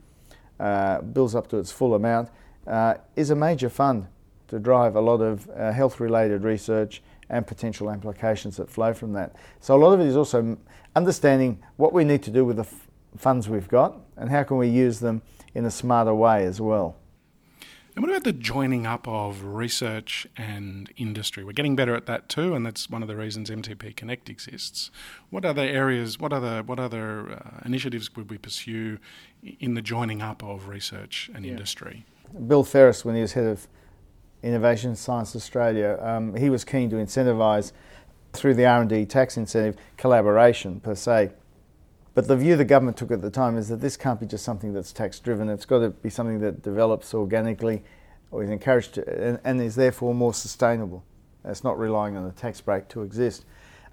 uh, 0.59 1.01
builds 1.01 1.35
up 1.35 1.47
to 1.49 1.57
its 1.57 1.71
full 1.71 1.95
amount, 1.95 2.29
uh, 2.67 2.95
is 3.15 3.29
a 3.29 3.35
major 3.35 3.69
fund 3.69 4.07
to 4.47 4.59
drive 4.59 4.95
a 4.95 5.01
lot 5.01 5.21
of 5.21 5.49
uh, 5.49 5.71
health 5.71 5.99
related 5.99 6.43
research 6.43 7.01
and 7.29 7.47
potential 7.47 7.89
applications 7.89 8.57
that 8.57 8.69
flow 8.69 8.93
from 8.93 9.13
that. 9.13 9.35
So 9.59 9.75
a 9.75 9.79
lot 9.79 9.93
of 9.93 9.99
it 9.99 10.07
is 10.07 10.15
also 10.15 10.57
understanding 10.95 11.61
what 11.77 11.93
we 11.93 12.03
need 12.03 12.23
to 12.23 12.31
do 12.31 12.45
with 12.45 12.57
the 12.57 12.63
f- 12.63 12.87
funds 13.17 13.49
we've 13.49 13.67
got 13.67 13.99
and 14.17 14.29
how 14.29 14.43
can 14.43 14.57
we 14.57 14.67
use 14.67 14.99
them 14.99 15.21
in 15.55 15.65
a 15.65 15.71
smarter 15.71 16.13
way 16.13 16.45
as 16.45 16.61
well. 16.61 16.95
And 17.95 18.03
what 18.03 18.09
about 18.09 18.23
the 18.23 18.33
joining 18.33 18.87
up 18.87 19.07
of 19.07 19.43
research 19.43 20.25
and 20.35 20.91
industry? 20.97 21.43
We're 21.43 21.51
getting 21.51 21.75
better 21.75 21.93
at 21.93 22.07
that 22.07 22.27
too, 22.27 22.55
and 22.55 22.65
that's 22.65 22.89
one 22.89 23.03
of 23.03 23.07
the 23.07 23.15
reasons 23.15 23.51
MTP 23.51 23.95
Connect 23.95 24.29
exists. 24.29 24.89
What 25.29 25.45
other 25.45 25.61
areas, 25.61 26.19
what 26.19 26.33
other, 26.33 26.63
what 26.63 26.79
other 26.79 27.33
uh, 27.33 27.61
initiatives 27.65 28.15
would 28.15 28.31
we 28.31 28.39
pursue 28.39 28.97
in 29.59 29.75
the 29.75 29.81
joining 29.81 30.23
up 30.23 30.43
of 30.43 30.67
research 30.67 31.29
and 31.35 31.45
yeah. 31.45 31.51
industry? 31.51 32.05
Bill 32.47 32.63
Ferris, 32.63 33.05
when 33.05 33.13
he 33.13 33.21
was 33.21 33.33
head 33.33 33.45
of 33.45 33.67
Innovation 34.41 34.95
Science 34.95 35.35
Australia, 35.35 35.99
um, 36.01 36.35
he 36.35 36.49
was 36.49 36.65
keen 36.65 36.89
to 36.89 36.95
incentivise 36.95 37.73
through 38.33 38.55
the 38.55 38.65
R&D 38.65 39.05
tax 39.05 39.37
incentive 39.37 39.77
collaboration 39.97 40.79
per 40.79 40.95
se. 40.95 41.29
But 42.13 42.27
the 42.27 42.35
view 42.35 42.55
the 42.55 42.65
government 42.65 42.97
took 42.97 43.11
at 43.11 43.21
the 43.21 43.31
time 43.31 43.57
is 43.57 43.69
that 43.69 43.81
this 43.81 43.97
can't 43.97 44.19
be 44.19 44.25
just 44.25 44.45
something 44.45 44.73
that's 44.73 44.93
tax 44.93 45.19
driven. 45.19 45.49
It's 45.49 45.65
got 45.65 45.79
to 45.79 45.89
be 45.89 46.09
something 46.09 46.39
that 46.41 46.61
develops 46.61 47.13
organically 47.13 47.83
or 48.31 48.43
is 48.43 48.49
encouraged 48.49 48.95
to, 48.95 49.27
and, 49.27 49.39
and, 49.43 49.61
is 49.61 49.75
therefore 49.75 50.13
more 50.13 50.33
sustainable. 50.33 51.03
It's 51.45 51.63
not 51.63 51.77
relying 51.77 52.15
on 52.15 52.25
a 52.25 52.31
tax 52.31 52.61
break 52.61 52.87
to 52.89 53.01
exist. 53.01 53.45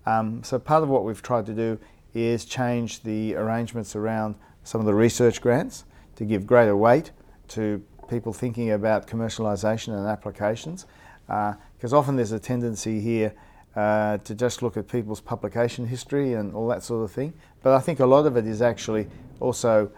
Um, 0.07 0.43
so 0.43 0.59
part 0.59 0.83
of 0.83 0.89
what 0.89 1.05
we've 1.05 1.23
tried 1.23 1.47
to 1.47 1.55
do 1.55 1.79
is 2.15 2.45
change 2.45 3.03
the 3.03 3.35
arrangements 3.37 3.97
around 3.97 4.35
some 4.65 4.81
of 4.81 4.87
the 4.87 4.95
research 4.95 5.41
grants 5.41 5.85
to 6.17 6.25
give 6.25 6.47
greater 6.47 6.77
weight 6.77 7.13
to 7.49 7.83
people 8.09 8.33
thinking 8.33 8.73
about 8.73 9.07
commercialisation 9.07 9.97
and 9.97 10.07
applications. 10.07 10.87
Because 11.27 11.93
uh, 11.93 11.99
often 11.99 12.17
there's 12.17 12.33
a 12.33 12.41
tendency 12.41 13.01
here 13.01 13.33
uh, 13.77 14.19
to 14.19 14.35
just 14.35 14.63
look 14.63 14.77
at 14.77 14.89
people's 14.89 15.21
publication 15.21 15.87
history 15.87 16.35
and 16.35 16.55
all 16.55 16.67
that 16.69 16.83
sort 16.83 17.05
of 17.05 17.13
thing. 17.13 17.33
But 17.63 17.75
I 17.75 17.81
think 17.81 18.01
a 18.01 18.07
lot 18.07 18.27
of 18.27 18.37
it 18.37 18.47
is 18.47 18.63
actually 18.63 19.09
also 19.39 19.91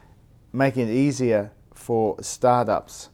making 0.52 0.88
it 0.88 0.92
easier 0.92 1.50
for 1.72 2.22
startups 2.22 3.08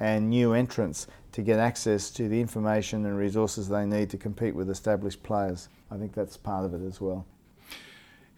and 0.00 0.28
new 0.28 0.52
entrants 0.52 1.06
to 1.32 1.42
get 1.42 1.58
access 1.58 2.10
to 2.10 2.28
the 2.28 2.40
information 2.40 3.06
and 3.06 3.16
resources 3.16 3.68
they 3.68 3.84
need 3.86 4.10
to 4.10 4.16
compete 4.16 4.54
with 4.54 4.70
established 4.70 5.22
players. 5.22 5.68
I 5.90 5.96
think 5.96 6.12
that's 6.12 6.36
part 6.36 6.64
of 6.64 6.74
it 6.74 6.86
as 6.86 7.00
well. 7.00 7.26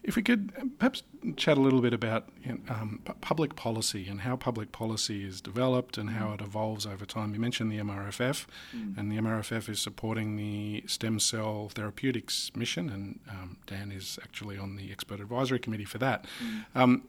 If 0.07 0.15
we 0.15 0.23
could 0.23 0.53
uh, 0.57 0.63
perhaps 0.79 1.03
chat 1.35 1.57
a 1.57 1.61
little 1.61 1.81
bit 1.81 1.93
about 1.93 2.29
you 2.43 2.53
know, 2.53 2.73
um, 2.73 3.01
public 3.21 3.55
policy 3.55 4.07
and 4.07 4.21
how 4.21 4.37
public 4.37 4.71
policy 4.71 5.25
is 5.25 5.41
developed 5.41 5.97
and 5.97 6.11
how 6.11 6.33
it 6.33 6.41
evolves 6.41 6.85
over 6.85 7.05
time. 7.05 7.33
You 7.33 7.39
mentioned 7.39 7.71
the 7.71 7.77
MRFF, 7.77 8.45
mm. 8.75 8.97
and 8.97 9.11
the 9.11 9.17
MRFF 9.17 9.69
is 9.69 9.81
supporting 9.81 10.37
the 10.37 10.83
stem 10.87 11.19
cell 11.19 11.69
therapeutics 11.73 12.51
mission, 12.55 12.89
and 12.89 13.19
um, 13.29 13.57
Dan 13.67 13.91
is 13.91 14.17
actually 14.23 14.57
on 14.57 14.77
the 14.77 14.91
expert 14.91 15.19
advisory 15.19 15.59
committee 15.59 15.85
for 15.85 15.97
that. 15.97 16.25
Mm. 16.41 16.65
Um, 16.73 17.03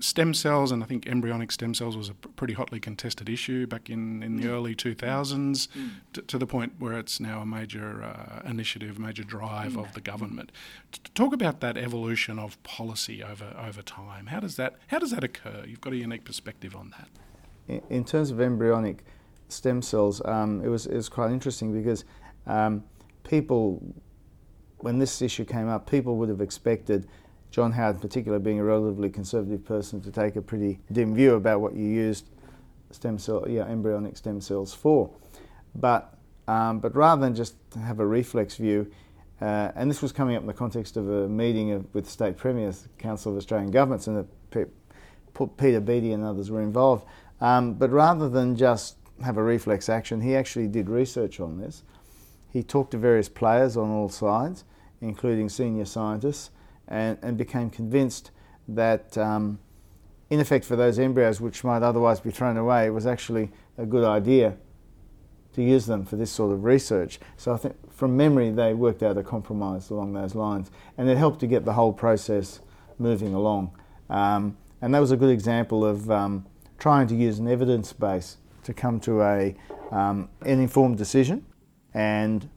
stem 0.00 0.34
cells, 0.34 0.70
and 0.72 0.82
I 0.82 0.86
think 0.86 1.06
embryonic 1.06 1.50
stem 1.52 1.74
cells 1.74 1.96
was 1.96 2.08
a 2.08 2.14
pretty 2.14 2.54
hotly 2.54 2.80
contested 2.80 3.28
issue 3.28 3.66
back 3.66 3.90
in, 3.90 4.22
in 4.22 4.36
the 4.36 4.44
mm. 4.44 4.50
early 4.50 4.74
2000s, 4.74 5.68
mm. 5.68 5.90
to, 6.12 6.22
to, 6.22 6.38
the 6.38 6.46
point 6.46 6.74
where 6.78 6.98
it's 6.98 7.20
now 7.20 7.40
a 7.40 7.46
major 7.46 8.02
uh, 8.02 8.48
initiative, 8.48 8.98
major 8.98 9.24
drive 9.24 9.72
mm. 9.72 9.84
of 9.84 9.92
the 9.94 10.00
government. 10.00 10.52
To 10.92 11.10
talk 11.12 11.32
about 11.32 11.60
that 11.60 11.76
evolution 11.76 12.38
of 12.38 12.62
policy 12.62 13.22
over 13.22 13.54
over 13.58 13.82
time. 13.82 14.26
How 14.26 14.40
does 14.40 14.56
that 14.56 14.76
how 14.88 14.98
does 14.98 15.10
that 15.10 15.24
occur? 15.24 15.64
You've 15.66 15.80
got 15.80 15.92
a 15.92 15.96
unique 15.96 16.24
perspective 16.24 16.76
on 16.76 16.92
that. 16.98 17.08
In, 17.68 17.82
in 17.98 18.04
terms 18.04 18.30
of 18.30 18.40
embryonic 18.40 19.04
stem 19.48 19.82
cells, 19.82 20.24
um, 20.24 20.62
it 20.64 20.68
was 20.68 20.86
it 20.86 20.94
was 20.94 21.08
quite 21.08 21.32
interesting 21.32 21.72
because 21.72 22.04
um, 22.46 22.84
people, 23.24 23.82
when 24.78 24.98
this 24.98 25.20
issue 25.20 25.44
came 25.44 25.68
up, 25.68 25.90
people 25.90 26.16
would 26.16 26.28
have 26.28 26.40
expected 26.40 27.06
John 27.50 27.72
Howard 27.72 27.96
in 27.96 28.00
particular 28.00 28.38
being 28.38 28.58
a 28.58 28.64
relatively 28.64 29.08
conservative 29.08 29.64
person 29.64 30.00
to 30.02 30.10
take 30.10 30.36
a 30.36 30.42
pretty 30.42 30.80
dim 30.92 31.14
view 31.14 31.34
about 31.34 31.60
what 31.60 31.74
you 31.74 31.84
used 31.84 32.28
stem 32.90 33.18
cell, 33.18 33.44
yeah, 33.48 33.64
embryonic 33.64 34.16
stem 34.16 34.40
cells 34.40 34.74
for. 34.74 35.10
But, 35.74 36.16
um, 36.48 36.80
but 36.80 36.94
rather 36.94 37.20
than 37.20 37.34
just 37.34 37.56
have 37.80 38.00
a 38.00 38.06
reflex 38.06 38.56
view, 38.56 38.90
uh, 39.40 39.70
and 39.74 39.90
this 39.90 40.00
was 40.00 40.12
coming 40.12 40.36
up 40.36 40.40
in 40.42 40.46
the 40.46 40.54
context 40.54 40.96
of 40.96 41.08
a 41.10 41.28
meeting 41.28 41.72
of, 41.72 41.94
with 41.94 42.04
the 42.04 42.10
state 42.10 42.36
premiers, 42.36 42.88
Council 42.98 43.32
of 43.32 43.38
Australian 43.38 43.70
Governments, 43.70 44.06
and 44.06 44.16
the, 44.50 44.68
Peter 45.58 45.80
Beattie 45.80 46.12
and 46.12 46.24
others 46.24 46.50
were 46.50 46.62
involved. 46.62 47.06
Um, 47.40 47.74
but 47.74 47.90
rather 47.90 48.28
than 48.28 48.56
just 48.56 48.96
have 49.22 49.36
a 49.36 49.42
reflex 49.42 49.88
action, 49.88 50.20
he 50.22 50.34
actually 50.34 50.68
did 50.68 50.88
research 50.88 51.40
on 51.40 51.58
this. 51.58 51.82
He 52.50 52.62
talked 52.62 52.92
to 52.92 52.98
various 52.98 53.28
players 53.28 53.76
on 53.76 53.90
all 53.90 54.08
sides, 54.08 54.64
including 55.02 55.50
senior 55.50 55.84
scientists, 55.84 56.50
and, 56.88 57.18
and 57.22 57.36
became 57.36 57.70
convinced 57.70 58.30
that, 58.68 59.16
um, 59.18 59.58
in 60.30 60.40
effect, 60.40 60.64
for 60.64 60.76
those 60.76 60.98
embryos 60.98 61.40
which 61.40 61.64
might 61.64 61.82
otherwise 61.82 62.20
be 62.20 62.30
thrown 62.30 62.56
away, 62.56 62.86
it 62.86 62.90
was 62.90 63.06
actually 63.06 63.50
a 63.78 63.86
good 63.86 64.04
idea 64.04 64.56
to 65.54 65.62
use 65.62 65.86
them 65.86 66.04
for 66.04 66.16
this 66.16 66.30
sort 66.30 66.52
of 66.52 66.64
research. 66.64 67.18
So 67.36 67.52
I 67.52 67.56
think 67.56 67.74
from 67.92 68.16
memory 68.16 68.50
they 68.50 68.74
worked 68.74 69.02
out 69.02 69.16
a 69.16 69.22
compromise 69.22 69.90
along 69.90 70.12
those 70.12 70.34
lines, 70.34 70.70
and 70.98 71.08
it 71.08 71.16
helped 71.16 71.40
to 71.40 71.46
get 71.46 71.64
the 71.64 71.72
whole 71.72 71.92
process 71.92 72.60
moving 72.98 73.34
along. 73.34 73.72
Um, 74.10 74.56
and 74.82 74.94
that 74.94 75.00
was 75.00 75.12
a 75.12 75.16
good 75.16 75.30
example 75.30 75.84
of 75.84 76.10
um, 76.10 76.46
trying 76.78 77.06
to 77.08 77.14
use 77.14 77.38
an 77.38 77.48
evidence 77.48 77.92
base 77.92 78.36
to 78.64 78.74
come 78.74 79.00
to 79.00 79.22
a, 79.22 79.56
um, 79.90 80.28
an 80.42 80.60
informed 80.60 80.98
decision, 80.98 81.46
and 81.94 82.50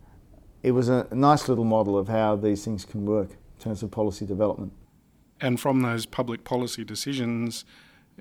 it 0.62 0.71
was 0.71 0.89
a 0.89 1.07
nice 1.12 1.48
little 1.48 1.63
model 1.63 1.98
of 1.98 2.09
how 2.09 2.36
these 2.36 2.65
things 2.65 2.83
can 2.83 3.05
work 3.05 3.29
in 3.60 3.63
terms 3.63 3.84
of 3.84 3.92
policy 3.92 4.25
development. 4.25 4.72
And 5.42 5.60
from 5.60 5.82
those 5.82 6.06
public 6.06 6.44
policy 6.44 6.84
decisions, 6.84 7.66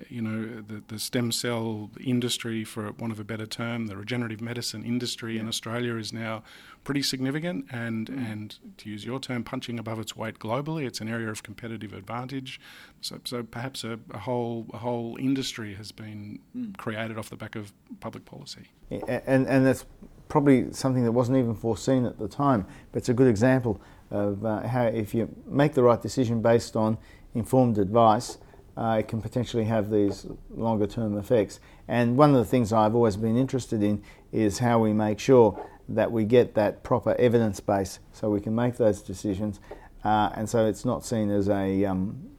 you 0.07 0.21
know, 0.21 0.61
the, 0.61 0.81
the 0.87 0.99
stem 0.99 1.31
cell 1.31 1.89
industry, 1.99 2.63
for 2.63 2.91
want 2.93 3.11
of 3.11 3.19
a 3.19 3.23
better 3.23 3.45
term, 3.45 3.87
the 3.87 3.97
regenerative 3.97 4.39
medicine 4.39 4.83
industry 4.83 5.35
yeah. 5.35 5.41
in 5.41 5.47
Australia 5.47 5.95
is 5.95 6.13
now 6.13 6.43
pretty 6.85 7.01
significant 7.01 7.65
and, 7.71 8.09
mm. 8.09 8.31
and, 8.31 8.59
to 8.77 8.89
use 8.89 9.03
your 9.03 9.19
term, 9.19 9.43
punching 9.43 9.77
above 9.77 9.99
its 9.99 10.15
weight 10.15 10.39
globally. 10.39 10.85
It's 10.85 11.01
an 11.01 11.09
area 11.09 11.29
of 11.29 11.43
competitive 11.43 11.91
advantage. 11.93 12.61
So, 13.01 13.19
so 13.25 13.43
perhaps 13.43 13.83
a, 13.83 13.99
a 14.13 14.19
whole, 14.19 14.67
a 14.73 14.77
whole 14.77 15.17
industry 15.19 15.75
has 15.75 15.91
been 15.91 16.39
mm. 16.55 16.77
created 16.77 17.17
off 17.17 17.29
the 17.29 17.35
back 17.35 17.55
of 17.55 17.73
public 17.99 18.23
policy. 18.25 18.69
Yeah, 18.89 19.21
and, 19.25 19.47
and 19.47 19.65
that's 19.65 19.85
probably 20.29 20.71
something 20.71 21.03
that 21.03 21.11
wasn't 21.11 21.37
even 21.37 21.55
foreseen 21.55 22.05
at 22.05 22.19
the 22.19 22.29
time, 22.29 22.65
but 22.91 22.99
it's 22.99 23.09
a 23.09 23.13
good 23.13 23.27
example 23.27 23.81
of 24.11 24.45
uh, 24.45 24.67
how 24.67 24.83
if 24.83 25.13
you 25.13 25.33
make 25.45 25.73
the 25.73 25.83
right 25.83 26.01
decision 26.01 26.41
based 26.41 26.75
on 26.75 26.97
informed 27.35 27.77
advice, 27.77 28.37
uh, 28.77 28.97
it 28.99 29.07
can 29.07 29.21
potentially 29.21 29.65
have 29.65 29.89
these 29.89 30.25
longer 30.49 30.87
term 30.87 31.17
effects. 31.17 31.59
And 31.87 32.17
one 32.17 32.29
of 32.31 32.37
the 32.37 32.45
things 32.45 32.71
I've 32.71 32.95
always 32.95 33.17
been 33.17 33.37
interested 33.37 33.83
in 33.83 34.01
is 34.31 34.59
how 34.59 34.79
we 34.79 34.93
make 34.93 35.19
sure 35.19 35.59
that 35.89 36.11
we 36.11 36.23
get 36.23 36.53
that 36.53 36.83
proper 36.83 37.15
evidence 37.15 37.59
base 37.59 37.99
so 38.13 38.29
we 38.29 38.39
can 38.39 38.55
make 38.55 38.77
those 38.77 39.01
decisions. 39.01 39.59
Uh, 40.03 40.29
and 40.35 40.47
so 40.47 40.65
it's 40.65 40.85
not 40.85 41.05
seen 41.05 41.29
as 41.29 41.49
a, 41.49 41.83
um, 41.85 42.29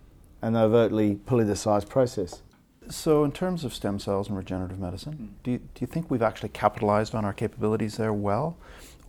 an 0.40 0.56
overtly 0.56 1.16
politicised 1.26 1.88
process. 1.88 2.42
So, 2.88 3.22
in 3.22 3.30
terms 3.30 3.64
of 3.64 3.72
stem 3.72 4.00
cells 4.00 4.28
and 4.28 4.36
regenerative 4.36 4.78
medicine, 4.80 5.14
mm. 5.14 5.42
do 5.44 5.50
you, 5.52 5.58
do 5.58 5.80
you 5.80 5.86
think 5.86 6.10
we've 6.10 6.22
actually 6.22 6.48
capitalized 6.48 7.14
on 7.14 7.24
our 7.24 7.32
capabilities 7.32 7.98
there 7.98 8.12
well? 8.12 8.56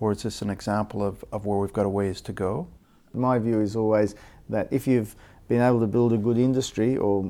Or 0.02 0.12
is 0.12 0.24
this 0.24 0.42
an 0.42 0.50
example 0.50 1.06
of, 1.06 1.24
of 1.32 1.46
where 1.46 1.60
we've 1.60 1.72
got 1.72 1.86
a 1.86 1.90
ways 1.90 2.22
to 2.22 2.34
go? 2.34 2.68
My 3.14 3.38
view 3.38 3.62
is 3.62 3.76
always 3.76 4.16
that 4.50 4.68
if 4.72 4.88
you've 4.88 5.16
been 5.48 5.62
able 5.62 5.80
to 5.80 5.88
build 5.88 6.12
a 6.12 6.18
good 6.18 6.40
industry 6.40 6.98
or 6.98 7.24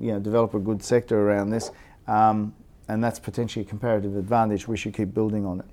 you 0.00 0.12
know, 0.12 0.18
develop 0.18 0.54
a 0.54 0.58
good 0.58 0.82
sector 0.82 1.20
around 1.20 1.50
this, 1.50 1.70
um, 2.08 2.54
and 2.88 3.04
that's 3.04 3.18
potentially 3.18 3.64
a 3.64 3.68
comparative 3.68 4.16
advantage, 4.16 4.66
we 4.66 4.76
should 4.76 4.94
keep 4.94 5.12
building 5.12 5.44
on 5.44 5.60
it. 5.60 5.66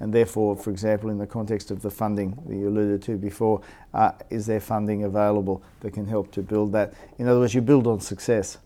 And 0.00 0.12
therefore, 0.12 0.56
for 0.56 0.70
example, 0.70 1.08
in 1.08 1.16
the 1.16 1.26
context 1.26 1.70
of 1.70 1.80
the 1.80 1.90
funding 1.90 2.38
that 2.46 2.54
you 2.54 2.68
alluded 2.68 3.02
to 3.02 3.16
before, 3.16 3.62
uh, 3.94 4.12
is 4.28 4.46
there 4.46 4.60
funding 4.60 5.04
available 5.04 5.62
that 5.80 5.94
can 5.94 6.06
help 6.06 6.30
to 6.32 6.42
build 6.42 6.70
that? 6.72 6.92
In 7.18 7.26
other 7.26 7.40
words, 7.40 7.54
you 7.54 7.62
build 7.62 7.86
on 7.86 8.00
success 8.00 8.58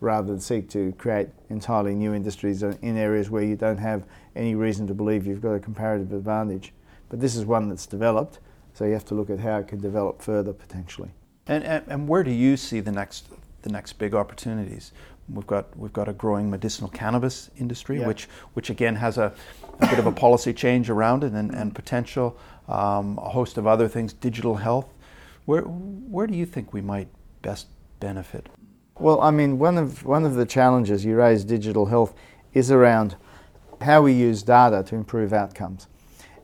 rather 0.00 0.28
than 0.28 0.40
seek 0.40 0.68
to 0.70 0.92
create 0.92 1.28
entirely 1.50 1.94
new 1.94 2.14
industries 2.14 2.62
in 2.62 2.96
areas 2.96 3.30
where 3.30 3.42
you 3.42 3.56
don't 3.56 3.78
have 3.78 4.06
any 4.38 4.54
reason 4.54 4.86
to 4.86 4.94
believe 4.94 5.26
you've 5.26 5.42
got 5.42 5.52
a 5.52 5.60
comparative 5.60 6.12
advantage. 6.12 6.72
But 7.08 7.20
this 7.20 7.36
is 7.36 7.44
one 7.44 7.68
that's 7.68 7.86
developed, 7.86 8.38
so 8.72 8.84
you 8.84 8.92
have 8.92 9.04
to 9.06 9.14
look 9.14 9.30
at 9.30 9.40
how 9.40 9.58
it 9.58 9.68
can 9.68 9.80
develop 9.80 10.22
further 10.22 10.52
potentially. 10.52 11.10
And, 11.46 11.64
and, 11.64 11.84
and 11.88 12.08
where 12.08 12.22
do 12.22 12.30
you 12.30 12.56
see 12.56 12.80
the 12.80 12.92
next 12.92 13.28
the 13.62 13.70
next 13.70 13.94
big 13.94 14.14
opportunities? 14.14 14.92
We've 15.28 15.46
got 15.46 15.76
we've 15.76 15.92
got 15.92 16.08
a 16.08 16.12
growing 16.12 16.50
medicinal 16.50 16.90
cannabis 16.90 17.50
industry, 17.58 18.00
yeah. 18.00 18.06
which 18.06 18.28
which 18.54 18.70
again 18.70 18.96
has 18.96 19.18
a, 19.18 19.32
a, 19.80 19.86
bit 19.86 19.98
of 19.98 20.06
a 20.06 20.12
policy 20.12 20.52
change 20.52 20.88
around 20.90 21.24
it 21.24 21.32
and, 21.32 21.54
and 21.54 21.74
potential. 21.74 22.38
Um, 22.68 23.18
a 23.18 23.30
host 23.30 23.56
of 23.56 23.66
other 23.66 23.88
things, 23.88 24.12
digital 24.12 24.56
health. 24.56 24.92
Where 25.46 25.62
where 25.62 26.26
do 26.26 26.34
you 26.34 26.46
think 26.46 26.72
we 26.72 26.82
might 26.82 27.08
best 27.40 27.66
benefit? 28.00 28.48
Well, 28.98 29.20
I 29.20 29.30
mean, 29.30 29.58
one 29.58 29.78
of 29.78 30.04
one 30.04 30.24
of 30.24 30.34
the 30.34 30.46
challenges 30.46 31.04
you 31.04 31.16
raise 31.16 31.44
digital 31.44 31.86
health 31.86 32.14
is 32.52 32.70
around 32.70 33.16
how 33.80 34.02
we 34.02 34.12
use 34.12 34.42
data 34.42 34.82
to 34.84 34.94
improve 34.94 35.32
outcomes, 35.32 35.86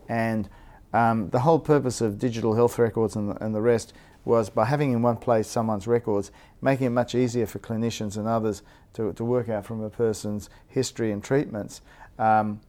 and 0.08 0.48
um, 0.92 1.30
the 1.30 1.40
whole 1.40 1.58
purpose 1.58 2.00
of 2.00 2.18
digital 2.18 2.54
health 2.54 2.78
records 2.78 3.16
and 3.16 3.30
the, 3.30 3.44
and 3.44 3.54
the 3.54 3.60
rest 3.60 3.92
was 4.24 4.48
by 4.48 4.64
having 4.64 4.92
in 4.92 5.02
one 5.02 5.16
place 5.16 5.46
someone's 5.46 5.86
records, 5.86 6.30
making 6.62 6.86
it 6.86 6.90
much 6.90 7.14
easier 7.14 7.46
for 7.46 7.58
clinicians 7.58 8.16
and 8.16 8.26
others 8.26 8.62
to, 8.94 9.12
to 9.12 9.24
work 9.24 9.48
out 9.48 9.66
from 9.66 9.82
a 9.82 9.90
person's 9.90 10.48
history 10.66 11.12
and 11.12 11.22
treatments 11.22 11.82
um, 12.18 12.60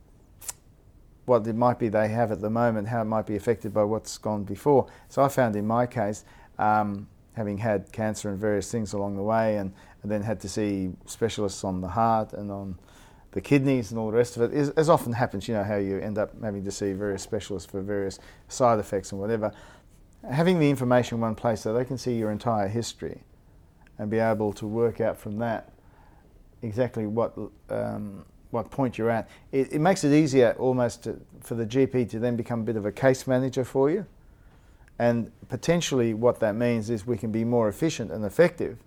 what 1.26 1.46
it 1.48 1.56
might 1.56 1.80
be 1.80 1.90
they 1.90 2.08
have 2.10 2.32
at 2.32 2.42
the 2.42 2.50
moment, 2.50 2.88
how 2.88 3.02
it 3.02 3.06
might 3.06 3.26
be 3.26 3.36
affected 3.36 3.74
by 3.74 3.84
what's 3.84 4.18
gone 4.18 4.44
before. 4.44 4.88
So 5.10 5.24
I 5.24 5.28
found 5.28 5.56
in 5.56 5.66
my 5.66 5.88
case, 5.88 6.24
um, 6.60 7.08
having 7.34 7.58
had 7.58 7.92
cancer 7.92 8.30
and 8.30 8.40
various 8.40 8.72
things 8.72 8.94
along 8.94 9.16
the 9.16 9.24
way, 9.24 9.58
and, 9.58 9.74
and, 10.04 10.12
then 10.12 10.22
had 10.22 10.40
to 10.40 10.48
see 10.48 10.92
specialists 11.06 11.64
on 11.64 11.82
the 11.82 11.88
heart 11.90 12.32
and 12.34 12.52
on 12.52 12.78
the 13.36 13.42
kidneys 13.42 13.92
and 13.92 14.00
all 14.00 14.10
the 14.10 14.18
rest 14.18 14.36
of 14.36 14.42
it, 14.42 14.54
is, 14.58 14.72
as 14.72 14.90
often 14.90 15.14
happens, 15.14 15.48
you 15.48 15.54
know, 15.54 15.64
how 15.64 15.76
you 15.76 16.00
end 16.00 16.18
up 16.18 16.32
having 16.42 16.64
to 16.66 16.72
see 16.72 16.94
various 16.94 17.22
specialists 17.22 17.70
for 17.70 17.82
various 17.82 18.18
side 18.48 18.80
effects 18.80 19.12
and 19.12 19.22
whatever. 19.22 19.52
Having 20.28 20.58
the 20.60 20.70
information 20.70 21.18
in 21.18 21.22
one 21.22 21.36
place 21.36 21.62
so 21.62 21.74
they 21.74 21.86
can 21.86 22.00
see 22.00 22.16
your 22.16 22.32
entire 22.32 22.68
history 22.68 23.22
and 24.00 24.10
be 24.10 24.18
able 24.18 24.52
to 24.54 24.66
work 24.66 25.00
out 25.00 25.16
from 25.16 25.38
that 25.38 25.72
exactly 26.64 27.06
what 27.06 27.38
um, 27.70 28.26
what 28.50 28.72
point 28.72 28.98
you're 28.98 29.12
at. 29.12 29.30
It, 29.52 29.74
it 29.74 29.80
makes 29.80 30.04
it 30.04 30.14
easier 30.14 30.56
almost 30.58 31.04
to, 31.04 31.20
for 31.42 31.54
the 31.54 31.66
GP 31.66 32.10
to 32.10 32.20
then 32.20 32.36
become 32.36 32.62
a 32.62 32.64
bit 32.64 32.78
of 32.78 32.86
a 32.86 32.92
case 32.92 33.28
manager 33.28 33.64
for 33.64 33.92
you 33.92 34.08
and 34.98 35.32
potentially, 35.50 36.14
what 36.14 36.40
that 36.40 36.56
means 36.56 36.90
is 36.90 37.06
we 37.06 37.18
can 37.18 37.32
be 37.32 37.44
more 37.44 37.68
efficient 37.68 38.12
and 38.12 38.24
effective 38.24 38.78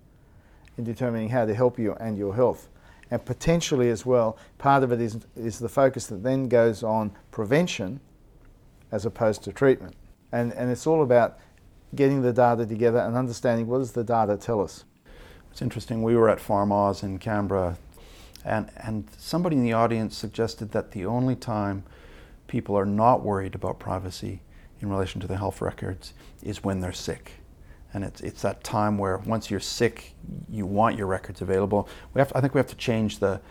in 0.77 0.83
determining 0.83 1.29
how 1.29 1.45
to 1.45 1.53
help 1.53 1.77
you 1.77 1.93
and 1.99 2.17
your 2.17 2.35
health. 2.35 2.67
And 3.11 3.25
potentially, 3.25 3.89
as 3.89 4.05
well, 4.05 4.37
part 4.57 4.83
of 4.83 4.91
it 4.91 5.01
is, 5.01 5.19
is 5.35 5.59
the 5.59 5.69
focus 5.69 6.07
that 6.07 6.23
then 6.23 6.47
goes 6.47 6.83
on 6.83 7.11
prevention 7.31 7.99
as 8.91 9.05
opposed 9.05 9.43
to 9.43 9.51
treatment. 9.51 9.95
And, 10.31 10.53
and 10.53 10.69
it's 10.69 10.85
all 10.85 11.01
about 11.01 11.39
getting 11.95 12.21
the 12.21 12.33
data 12.33 12.65
together 12.65 12.99
and 12.99 13.15
understanding 13.15 13.67
what 13.67 13.79
does 13.79 13.93
the 13.93 14.03
data 14.03 14.37
tell 14.37 14.61
us. 14.61 14.85
It's 15.51 15.61
interesting. 15.61 16.03
We 16.03 16.15
were 16.15 16.29
at 16.29 16.37
PharmAus 16.37 17.01
in 17.03 17.17
Canberra, 17.17 17.77
and, 18.45 18.69
and 18.77 19.09
somebody 19.17 19.55
in 19.55 19.63
the 19.63 19.73
audience 19.73 20.15
suggested 20.15 20.71
that 20.71 20.91
the 20.91 21.05
only 21.05 21.35
time 21.35 21.83
people 22.47 22.77
are 22.77 22.85
not 22.85 23.23
worried 23.23 23.55
about 23.55 23.79
privacy 23.79 24.41
in 24.81 24.89
relation 24.89 25.19
to 25.21 25.27
the 25.27 25.37
health 25.37 25.61
records 25.61 26.13
is 26.43 26.63
when 26.63 26.79
they're 26.79 26.93
sick. 26.93 27.38
And 27.93 28.03
it's, 28.03 28.21
it's 28.21 28.41
that 28.43 28.63
time 28.63 28.97
where 28.97 29.17
once 29.17 29.49
you're 29.49 29.59
sick, 29.59 30.13
you 30.49 30.65
want 30.65 30.95
your 30.95 31.07
records 31.07 31.41
available. 31.41 31.89
We 32.13 32.19
have 32.19 32.29
to, 32.29 32.37
I 32.37 32.41
think 32.41 32.53
we 32.53 32.59
have 32.59 32.67
to 32.67 32.75
change 32.75 33.19
the, 33.19 33.41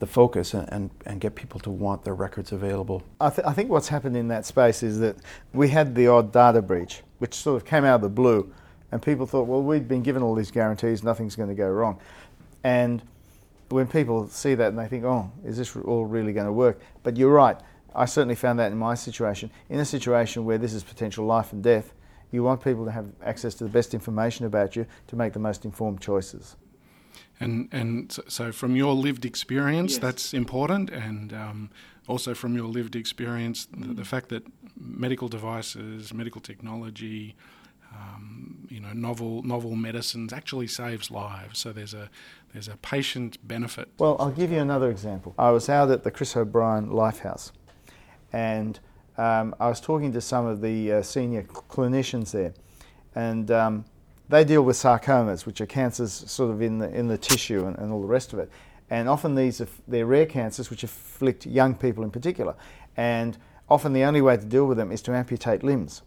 the 0.00 0.06
focus 0.06 0.52
and, 0.52 0.70
and, 0.70 0.90
and 1.06 1.20
get 1.20 1.34
people 1.34 1.60
to 1.60 1.70
want 1.70 2.04
their 2.04 2.14
records 2.14 2.52
available. 2.52 3.02
I, 3.20 3.30
th- 3.30 3.46
I 3.46 3.52
think 3.52 3.70
what's 3.70 3.88
happened 3.88 4.16
in 4.16 4.28
that 4.28 4.44
space 4.44 4.82
is 4.82 4.98
that 5.00 5.16
we 5.54 5.68
had 5.68 5.94
the 5.94 6.08
odd 6.08 6.32
data 6.32 6.60
breach, 6.60 7.02
which 7.18 7.34
sort 7.34 7.56
of 7.56 7.66
came 7.66 7.84
out 7.84 7.96
of 7.96 8.00
the 8.02 8.10
blue, 8.10 8.52
and 8.92 9.02
people 9.02 9.26
thought, 9.26 9.46
well, 9.46 9.62
we've 9.62 9.88
been 9.88 10.02
given 10.02 10.22
all 10.22 10.34
these 10.34 10.50
guarantees, 10.50 11.02
nothing's 11.02 11.34
going 11.34 11.48
to 11.48 11.54
go 11.54 11.68
wrong. 11.68 11.98
And 12.62 13.02
when 13.68 13.86
people 13.86 14.28
see 14.28 14.54
that 14.54 14.68
and 14.68 14.78
they 14.78 14.86
think, 14.86 15.04
oh, 15.04 15.30
is 15.44 15.56
this 15.56 15.74
all 15.74 16.04
really 16.04 16.32
going 16.32 16.46
to 16.46 16.52
work? 16.52 16.80
But 17.02 17.16
you're 17.16 17.32
right. 17.32 17.56
I 17.94 18.04
certainly 18.04 18.34
found 18.34 18.58
that 18.58 18.70
in 18.70 18.78
my 18.78 18.94
situation. 18.94 19.50
In 19.70 19.80
a 19.80 19.84
situation 19.84 20.44
where 20.44 20.58
this 20.58 20.74
is 20.74 20.84
potential 20.84 21.24
life 21.24 21.52
and 21.52 21.62
death, 21.62 21.92
you 22.36 22.44
want 22.44 22.62
people 22.62 22.84
to 22.84 22.92
have 22.92 23.06
access 23.22 23.54
to 23.56 23.64
the 23.64 23.70
best 23.70 23.94
information 23.94 24.46
about 24.46 24.76
you 24.76 24.86
to 25.08 25.16
make 25.16 25.32
the 25.32 25.44
most 25.48 25.64
informed 25.64 26.00
choices. 26.00 26.56
And 27.40 27.68
and 27.72 28.16
so 28.28 28.52
from 28.52 28.76
your 28.76 28.94
lived 28.94 29.24
experience, 29.24 29.92
yes. 29.92 30.00
that's 30.00 30.34
important, 30.34 30.90
and 30.90 31.32
um, 31.32 31.70
also 32.08 32.34
from 32.34 32.54
your 32.54 32.68
lived 32.78 32.94
experience, 32.96 33.66
the, 33.66 33.88
the, 33.94 34.04
fact 34.04 34.28
that 34.30 34.42
medical 34.76 35.28
devices, 35.28 36.14
medical 36.14 36.40
technology, 36.40 37.36
um, 37.92 38.66
you 38.70 38.80
know, 38.80 38.92
novel 38.94 39.42
novel 39.42 39.76
medicines 39.76 40.32
actually 40.32 40.66
saves 40.66 41.10
lives. 41.10 41.58
So 41.58 41.72
there's 41.72 41.94
a 41.94 42.08
there's 42.52 42.68
a 42.68 42.76
patient 42.78 43.36
benefit. 43.46 43.88
Well, 43.98 44.16
I'll 44.18 44.30
give 44.30 44.50
you 44.50 44.60
another 44.60 44.90
example. 44.90 45.34
I 45.38 45.50
was 45.50 45.68
out 45.68 45.90
at 45.90 46.04
the 46.04 46.10
Chris 46.10 46.36
O'Brien 46.36 46.88
Lifehouse, 46.88 47.52
and 48.32 48.80
um, 49.18 49.54
I 49.58 49.68
was 49.68 49.80
talking 49.80 50.12
to 50.12 50.20
some 50.20 50.46
of 50.46 50.60
the 50.60 50.92
uh, 50.92 51.02
senior 51.02 51.42
clinicians 51.42 52.32
there, 52.32 52.52
and 53.14 53.50
um, 53.50 53.84
they 54.28 54.44
deal 54.44 54.62
with 54.62 54.76
sarcomas, 54.76 55.46
which 55.46 55.60
are 55.60 55.66
cancers 55.66 56.12
sort 56.12 56.50
of 56.50 56.60
in 56.60 56.78
the, 56.78 56.90
in 56.90 57.08
the 57.08 57.18
tissue 57.18 57.66
and, 57.66 57.78
and 57.78 57.92
all 57.92 58.00
the 58.00 58.06
rest 58.06 58.32
of 58.32 58.38
it. 58.38 58.50
And 58.90 59.08
often 59.08 59.34
these 59.34 59.60
are 59.60 59.68
they're 59.88 60.06
rare 60.06 60.26
cancers 60.26 60.70
which 60.70 60.84
afflict 60.84 61.46
young 61.46 61.74
people 61.74 62.04
in 62.04 62.10
particular. 62.10 62.54
And 62.96 63.36
often 63.68 63.92
the 63.92 64.04
only 64.04 64.20
way 64.20 64.36
to 64.36 64.44
deal 64.44 64.66
with 64.66 64.76
them 64.76 64.92
is 64.92 65.02
to 65.02 65.12
amputate 65.12 65.62
limbs. 65.62 66.02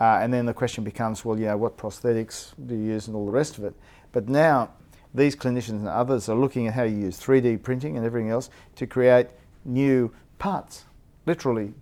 Uh, 0.00 0.18
and 0.20 0.32
then 0.32 0.46
the 0.46 0.54
question 0.54 0.82
becomes, 0.82 1.24
well, 1.24 1.38
you 1.38 1.46
know, 1.46 1.56
what 1.56 1.76
prosthetics 1.76 2.52
do 2.66 2.74
you 2.74 2.84
use 2.84 3.06
and 3.06 3.14
all 3.14 3.26
the 3.26 3.32
rest 3.32 3.58
of 3.58 3.64
it. 3.64 3.74
But 4.12 4.28
now 4.28 4.70
these 5.14 5.36
clinicians 5.36 5.78
and 5.78 5.88
others 5.88 6.28
are 6.28 6.36
looking 6.36 6.66
at 6.66 6.74
how 6.74 6.82
you 6.82 6.96
use 6.96 7.20
3D 7.20 7.62
printing 7.62 7.96
and 7.96 8.04
everything 8.04 8.30
else 8.30 8.50
to 8.74 8.86
create 8.86 9.28
new 9.64 10.12
parts, 10.38 10.84
literally 11.26 11.72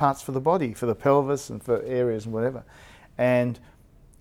parts 0.00 0.22
for 0.22 0.32
the 0.32 0.40
body, 0.40 0.72
for 0.72 0.86
the 0.86 0.94
pelvis 0.94 1.50
and 1.50 1.62
for 1.62 1.82
areas 1.82 2.24
and 2.24 2.32
whatever. 2.32 2.64
And 3.18 3.60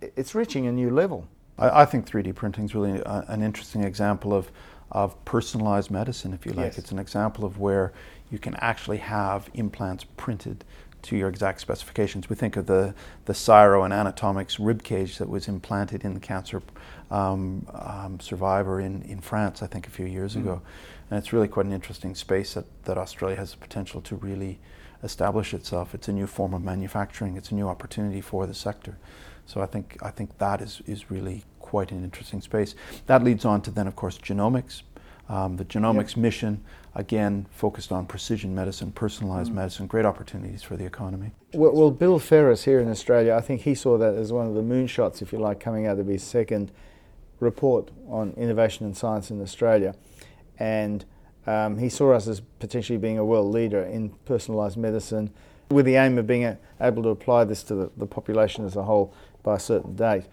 it's 0.01 0.35
reaching 0.35 0.67
a 0.67 0.73
new 0.73 0.89
level. 0.89 1.25
I, 1.57 1.83
I 1.83 1.85
think 1.85 2.05
3D 2.05 2.35
printing 2.35 2.65
is 2.65 2.75
really 2.75 2.99
a, 2.99 3.23
an 3.29 3.41
interesting 3.41 3.85
example 3.85 4.33
of, 4.33 4.51
of 4.91 5.23
personalized 5.23 5.89
medicine, 5.89 6.33
if 6.33 6.45
you 6.45 6.51
like. 6.51 6.73
Yes. 6.73 6.79
It's 6.79 6.91
an 6.91 6.99
example 6.99 7.45
of 7.45 7.59
where 7.59 7.93
you 8.29 8.39
can 8.39 8.55
actually 8.55 8.97
have 8.97 9.49
implants 9.53 10.03
printed 10.17 10.65
to 11.03 11.15
your 11.15 11.29
exact 11.29 11.61
specifications. 11.61 12.29
We 12.29 12.35
think 12.35 12.57
of 12.57 12.65
the, 12.65 12.93
the 13.23 13.31
CSIRO 13.31 13.85
and 13.85 13.93
Anatomics 13.93 14.59
rib 14.59 14.83
cage 14.83 15.17
that 15.17 15.29
was 15.29 15.47
implanted 15.47 16.03
in 16.03 16.13
the 16.13 16.19
cancer 16.19 16.61
um, 17.09 17.65
um, 17.71 18.19
survivor 18.19 18.81
in, 18.81 19.03
in 19.03 19.21
France, 19.21 19.63
I 19.63 19.67
think, 19.67 19.87
a 19.87 19.91
few 19.91 20.05
years 20.05 20.35
mm 20.35 20.41
ago. 20.41 20.61
And 21.09 21.17
it's 21.17 21.31
really 21.31 21.47
quite 21.47 21.65
an 21.65 21.71
interesting 21.71 22.15
space 22.15 22.53
that, 22.55 22.65
that 22.83 22.97
Australia 22.97 23.37
has 23.37 23.51
the 23.51 23.57
potential 23.57 24.01
to 24.01 24.17
really 24.17 24.59
establish 25.03 25.53
itself. 25.53 25.93
It's 25.95 26.07
a 26.07 26.13
new 26.13 26.27
form 26.27 26.53
of 26.53 26.63
manufacturing, 26.63 27.37
it's 27.37 27.51
a 27.51 27.55
new 27.55 27.67
opportunity 27.67 28.21
for 28.21 28.45
the 28.45 28.53
sector. 28.53 28.97
So 29.45 29.61
I 29.61 29.65
think 29.65 29.97
I 30.01 30.11
think 30.11 30.37
that 30.37 30.61
is, 30.61 30.81
is 30.85 31.09
really 31.09 31.43
quite 31.59 31.91
an 31.91 32.03
interesting 32.03 32.41
space. 32.41 32.75
That 33.07 33.23
leads 33.23 33.45
on 33.45 33.61
to 33.63 33.71
then, 33.71 33.87
of 33.87 33.95
course, 33.95 34.17
genomics. 34.17 34.83
Um, 35.27 35.57
the 35.57 35.65
genomics 35.65 36.15
yep. 36.15 36.17
mission, 36.17 36.63
again, 36.95 37.45
focused 37.51 37.91
on 37.91 38.07
precision 38.07 38.55
medicine, 38.55 38.91
personalized 38.91 39.51
mm. 39.51 39.55
medicine, 39.55 39.85
great 39.85 40.05
opportunities 40.05 40.63
for 40.63 40.75
the 40.75 40.85
economy. 40.85 41.31
Well, 41.53 41.71
well, 41.71 41.91
Bill 41.91 42.17
Ferris 42.17 42.63
here 42.63 42.79
in 42.79 42.89
Australia, 42.89 43.35
I 43.35 43.41
think 43.41 43.61
he 43.61 43.75
saw 43.75 43.99
that 43.99 44.15
as 44.15 44.33
one 44.33 44.47
of 44.47 44.55
the 44.55 44.63
moonshots, 44.63 45.21
if 45.21 45.31
you 45.31 45.37
like, 45.37 45.59
coming 45.59 45.85
out 45.85 45.99
of 45.99 46.07
his 46.07 46.23
second 46.23 46.71
report 47.39 47.91
on 48.07 48.33
innovation 48.37 48.87
and 48.87 48.97
science 48.97 49.29
in 49.29 49.39
Australia. 49.39 49.93
And 50.57 51.05
um, 51.47 51.77
he 51.77 51.89
saw 51.89 52.13
us 52.13 52.27
as 52.27 52.41
potentially 52.59 52.97
being 52.97 53.17
a 53.17 53.25
world 53.25 53.51
leader 53.51 53.83
in 53.83 54.11
personalised 54.25 54.77
medicine 54.77 55.31
with 55.69 55.85
the 55.85 55.95
aim 55.95 56.17
of 56.17 56.27
being 56.27 56.57
able 56.81 57.03
to 57.03 57.09
apply 57.09 57.43
this 57.43 57.63
to 57.63 57.75
the, 57.75 57.91
the 57.97 58.05
population 58.05 58.65
as 58.65 58.75
a 58.75 58.83
whole 58.83 59.13
by 59.43 59.55
a 59.55 59.59
certain 59.59 59.95
date. 59.95 60.25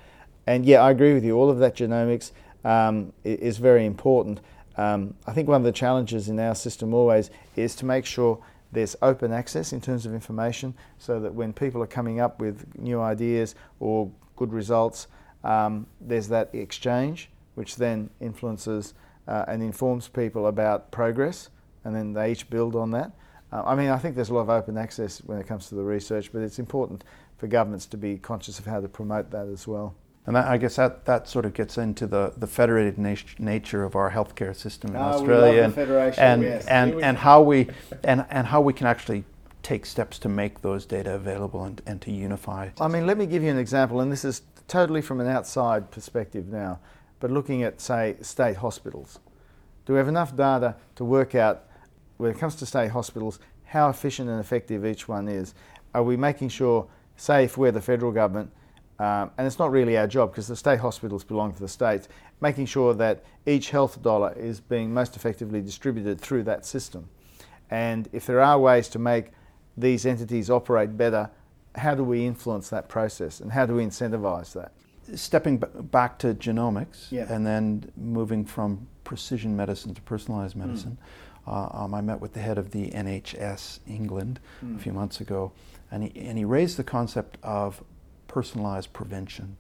And 0.47 0.64
yeah, 0.64 0.83
I 0.83 0.90
agree 0.90 1.14
with 1.14 1.25
you. 1.25 1.37
All 1.37 1.51
of 1.51 1.59
that 1.59 1.77
genomics 1.77 2.33
um, 2.64 3.12
is 3.25 3.59
very 3.59 3.85
important. 3.85 4.40
Um, 4.77 5.14
I 5.27 5.33
think 5.33 5.49
one 5.49 5.61
of 5.61 5.64
the 5.64 5.73
challenges 5.73 6.29
in 6.29 6.38
our 6.38 6.55
system 6.55 6.92
always 6.92 7.31
is 7.57 7.75
to 7.77 7.87
make 7.87 8.05
sure 8.05 8.38
there's 8.73 8.97
open 9.01 9.33
access 9.33 9.73
in 9.73 9.81
terms 9.81 10.07
of 10.07 10.12
information 10.12 10.75
so 10.99 11.21
that 11.21 11.33
when 11.33 11.53
people 11.53 11.83
are 11.83 11.87
coming 11.87 12.21
up 12.21 12.40
with 12.40 12.66
new 12.79 13.01
ideas 13.01 13.55
or 13.81 14.11
good 14.37 14.53
results, 14.53 15.07
um, 15.45 15.87
there's 16.01 16.29
that 16.29 16.51
exchange, 16.53 17.31
which 17.55 17.77
then 17.77 18.11
influences 18.21 18.95
uh, 19.29 19.45
and 19.49 19.62
informs 19.62 20.09
people 20.09 20.47
about 20.47 20.91
progress, 20.91 21.51
and 21.85 21.95
then 21.95 22.12
they 22.12 22.33
each 22.33 22.49
build 22.51 22.77
on 22.77 22.91
that. 22.93 23.12
Uh, 23.53 23.62
I 23.65 23.75
mean, 23.75 23.91
I 23.91 23.99
think 23.99 24.17
there's 24.17 24.31
a 24.31 24.35
lot 24.35 24.43
of 24.43 24.51
open 24.51 24.77
access 24.77 25.19
when 25.19 25.39
it 25.39 25.47
comes 25.47 25.69
to 25.69 25.75
the 25.75 25.83
research, 25.83 26.33
but 26.33 26.43
it's 26.43 26.59
important 26.59 27.05
for 27.39 27.47
governments 27.47 27.87
to 27.87 27.97
be 27.97 28.19
conscious 28.19 28.59
of 28.59 28.67
how 28.67 28.81
to 28.81 28.89
promote 28.89 29.31
that 29.31 29.47
as 29.47 29.67
well. 29.69 29.95
And 30.27 30.35
that, 30.35 30.49
I 30.49 30.57
guess 30.57 30.77
that, 30.77 31.05
that 31.05 31.29
sort 31.29 31.45
of 31.45 31.55
gets 31.55 31.79
into 31.79 32.09
the, 32.09 32.33
the 32.37 32.49
federated 32.49 32.99
nat- 32.99 33.39
nature 33.39 33.85
of 33.85 33.95
our 33.95 34.11
healthcare 34.11 34.57
system 34.57 34.91
in 34.91 34.97
oh, 34.97 35.01
Australia, 35.01 35.62
and 35.62 35.75
and, 36.19 36.43
yes. 36.43 36.67
and, 36.67 37.01
and 37.01 37.17
how 37.17 37.43
we 37.43 37.69
and, 38.03 38.27
and 38.31 38.49
how 38.49 38.61
we 38.61 38.73
can 38.73 38.89
actually 38.89 39.25
take 39.62 39.87
steps 39.87 40.19
to 40.19 40.29
make 40.29 40.62
those 40.62 40.85
data 40.85 41.15
available 41.15 41.62
and, 41.65 41.81
and 41.87 42.01
to 42.03 42.11
unify. 42.11 42.71
I 42.81 42.89
mean, 42.89 43.07
let 43.07 43.19
me 43.19 43.27
give 43.27 43.45
you 43.45 43.51
an 43.51 43.59
example, 43.59 44.01
and 44.01 44.11
this 44.11 44.25
is 44.25 44.43
totally 44.67 45.01
from 45.01 45.21
an 45.21 45.29
outside 45.29 45.93
perspective 45.93 46.49
now, 46.49 46.81
but 47.21 47.31
looking 47.31 47.63
at 47.63 47.81
say 47.81 48.17
state 48.21 48.57
hospitals. 48.57 49.19
Do 49.85 49.93
we 49.93 49.99
have 49.99 50.09
enough 50.09 50.35
data 50.37 50.77
to 50.97 51.05
work 51.05 51.35
out 51.35 51.65
when 52.17 52.31
it 52.31 52.39
comes 52.39 52.57
to 52.57 52.67
state 52.67 52.91
hospitals 52.91 53.39
how 53.65 53.89
efficient 53.89 54.29
and 54.29 54.41
effective 54.41 54.85
each 54.85 55.09
one 55.09 55.29
is? 55.29 55.55
Are 55.95 56.03
we 56.03 56.17
making 56.17 56.51
sure, 56.51 56.87
say, 57.17 57.45
if 57.45 57.57
we're 57.57 57.73
the 57.73 57.81
federal 57.81 58.13
government, 58.13 58.51
um, 58.99 59.31
and 59.37 59.47
it's 59.47 59.59
not 59.59 59.71
really 59.71 59.97
our 59.99 60.07
job 60.07 60.31
because 60.31 60.49
the 60.49 60.57
state 60.57 60.81
hospitals 60.81 61.25
belong 61.25 61.53
to 61.53 61.61
the 61.61 61.69
states, 61.69 62.09
making 62.41 62.67
sure 62.67 62.95
that 62.95 63.25
each 63.45 63.71
health 63.71 64.03
dollar 64.03 64.33
is 64.33 64.61
being 64.61 64.93
most 64.93 65.17
effectively 65.17 65.61
distributed 65.61 66.21
through 66.21 66.43
that 66.45 66.65
system. 66.65 67.09
And 67.71 68.09
if 68.13 68.27
there 68.27 68.41
are 68.41 68.59
ways 68.59 68.89
to 68.89 68.99
make 68.99 69.27
these 69.77 70.07
entities 70.07 70.49
operate 70.51 70.97
better, 70.97 71.31
how 71.75 71.95
do 71.95 72.05
we 72.05 72.25
influence 72.25 72.71
that 72.71 72.89
process 72.89 73.41
and 73.41 73.53
how 73.53 73.67
do 73.67 73.75
we 73.75 73.85
incentivize 73.85 74.53
that? 74.55 74.73
Stepping 75.14 75.59
back 75.59 76.19
to 76.19 76.35
genomics 76.35 77.11
yeah. 77.11 77.33
and 77.33 77.47
then 77.47 77.90
moving 77.97 78.45
from 78.45 78.87
precision 79.05 79.57
medicine 79.57 79.95
to 79.95 80.03
personalized 80.03 80.55
hmm. 80.55 80.61
medicine. 80.61 80.99
Mm. 81.01 81.07
Uh, 81.49 81.85
um, 81.85 81.95
I 81.95 82.01
met 82.01 82.21
with 82.21 82.33
the 82.33 82.40
head 82.40 82.59
of 82.59 82.73
the 82.73 82.90
NHS 82.90 83.79
England 83.87 84.40
mm. 84.64 84.75
a 84.75 84.79
few 84.81 84.92
months 84.92 85.21
ago, 85.21 85.53
and 85.92 86.03
he, 86.03 86.21
and 86.21 86.37
he 86.37 86.45
raised 86.45 86.77
the 86.77 86.83
concept 86.83 87.38
of 87.45 87.85
personalized 88.27 88.92
prevention 88.92 89.57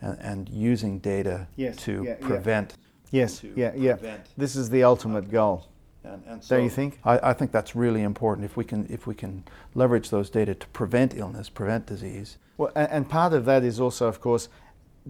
and, 0.00 0.18
and 0.18 0.48
using 0.48 0.98
data 0.98 1.46
yes. 1.54 1.76
to 1.76 2.02
yeah, 2.04 2.14
prevent. 2.20 2.74
Yes, 3.12 3.44
yeah, 3.44 3.72
yeah. 3.76 3.96
This 4.36 4.56
is 4.56 4.70
the 4.70 4.82
ultimate 4.82 5.30
goal. 5.30 5.68
And, 6.04 6.22
and 6.26 6.42
so 6.42 6.56
Don't 6.56 6.64
you 6.64 6.70
think? 6.70 6.98
I, 7.04 7.30
I, 7.30 7.32
think 7.32 7.52
that's 7.52 7.76
really 7.76 8.02
important. 8.02 8.44
If 8.44 8.56
we 8.56 8.64
can, 8.64 8.86
if 8.90 9.06
we 9.06 9.14
can 9.14 9.44
leverage 9.74 10.10
those 10.10 10.30
data 10.30 10.54
to 10.54 10.66
prevent 10.68 11.14
illness, 11.14 11.48
prevent 11.48 11.86
disease. 11.86 12.38
Well, 12.56 12.72
and, 12.74 12.90
and 12.90 13.08
part 13.08 13.32
of 13.32 13.44
that 13.44 13.62
is 13.62 13.78
also, 13.78 14.08
of 14.08 14.20
course, 14.20 14.48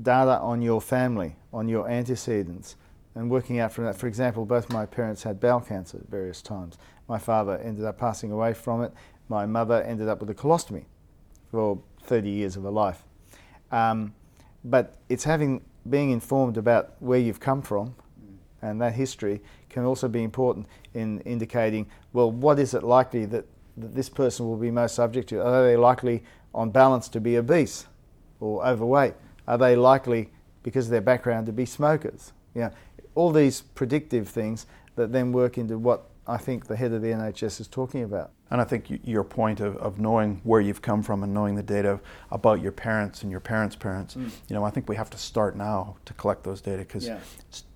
data 0.00 0.38
on 0.40 0.62
your 0.62 0.80
family, 0.80 1.36
on 1.52 1.68
your 1.68 1.88
antecedents, 1.88 2.76
and 3.14 3.30
working 3.30 3.58
out 3.58 3.72
from 3.72 3.84
that. 3.84 3.96
For 3.96 4.06
example, 4.06 4.46
both 4.46 4.72
my 4.72 4.86
parents 4.86 5.22
had 5.22 5.40
bowel 5.40 5.60
cancer 5.60 5.98
at 5.98 6.08
various 6.08 6.40
times. 6.40 6.78
My 7.08 7.18
father 7.18 7.58
ended 7.58 7.84
up 7.84 7.98
passing 7.98 8.32
away 8.32 8.54
from 8.54 8.82
it. 8.82 8.92
My 9.28 9.44
mother 9.44 9.82
ended 9.82 10.08
up 10.08 10.20
with 10.20 10.30
a 10.30 10.34
colostomy 10.34 10.84
for 11.50 11.82
30 12.04 12.30
years 12.30 12.56
of 12.56 12.62
her 12.62 12.70
life. 12.70 13.04
Um, 13.70 14.14
but 14.64 14.96
it's 15.08 15.24
having 15.24 15.62
being 15.88 16.10
informed 16.10 16.56
about 16.56 16.94
where 17.00 17.18
you've 17.18 17.40
come 17.40 17.62
from 17.62 17.94
and 18.60 18.80
that 18.80 18.94
history 18.94 19.42
can 19.68 19.84
also 19.84 20.08
be 20.08 20.22
important 20.22 20.66
in 20.94 21.20
indicating 21.20 21.86
well 22.12 22.30
what 22.30 22.58
is 22.58 22.74
it 22.74 22.84
likely 22.84 23.24
that, 23.24 23.44
that 23.76 23.94
this 23.94 24.08
person 24.08 24.46
will 24.46 24.56
be 24.56 24.70
most 24.70 24.94
subject 24.94 25.28
to 25.28 25.42
are 25.42 25.64
they 25.64 25.76
likely 25.76 26.22
on 26.54 26.70
balance 26.70 27.08
to 27.08 27.20
be 27.20 27.36
obese 27.36 27.86
or 28.38 28.64
overweight 28.64 29.14
are 29.46 29.58
they 29.58 29.76
likely 29.76 30.30
because 30.62 30.86
of 30.86 30.90
their 30.90 31.00
background 31.00 31.46
to 31.46 31.52
be 31.52 31.66
smokers 31.66 32.32
Yeah, 32.54 32.70
all 33.14 33.30
these 33.32 33.60
predictive 33.60 34.28
things 34.28 34.66
that 34.96 35.12
then 35.12 35.32
work 35.32 35.58
into 35.58 35.78
what 35.78 36.08
I 36.26 36.36
think 36.36 36.66
the 36.66 36.76
head 36.76 36.92
of 36.92 37.02
the 37.02 37.08
NHS 37.08 37.60
is 37.60 37.66
talking 37.66 38.04
about. 38.04 38.30
And 38.50 38.60
I 38.60 38.64
think 38.64 39.00
your 39.02 39.24
point 39.24 39.60
of, 39.60 39.76
of 39.78 39.98
knowing 39.98 40.40
where 40.44 40.60
you've 40.60 40.82
come 40.82 41.02
from 41.02 41.22
and 41.22 41.32
knowing 41.32 41.54
the 41.54 41.62
data 41.62 41.98
about 42.30 42.60
your 42.60 42.70
parents 42.70 43.22
and 43.22 43.30
your 43.30 43.40
parents' 43.40 43.74
parents, 43.74 44.14
mm. 44.14 44.30
you 44.48 44.54
know, 44.54 44.62
I 44.62 44.70
think 44.70 44.88
we 44.88 44.96
have 44.96 45.08
to 45.10 45.18
start 45.18 45.56
now 45.56 45.96
to 46.04 46.12
collect 46.14 46.44
those 46.44 46.60
data 46.60 46.78
because, 46.78 47.06
yeah. 47.06 47.18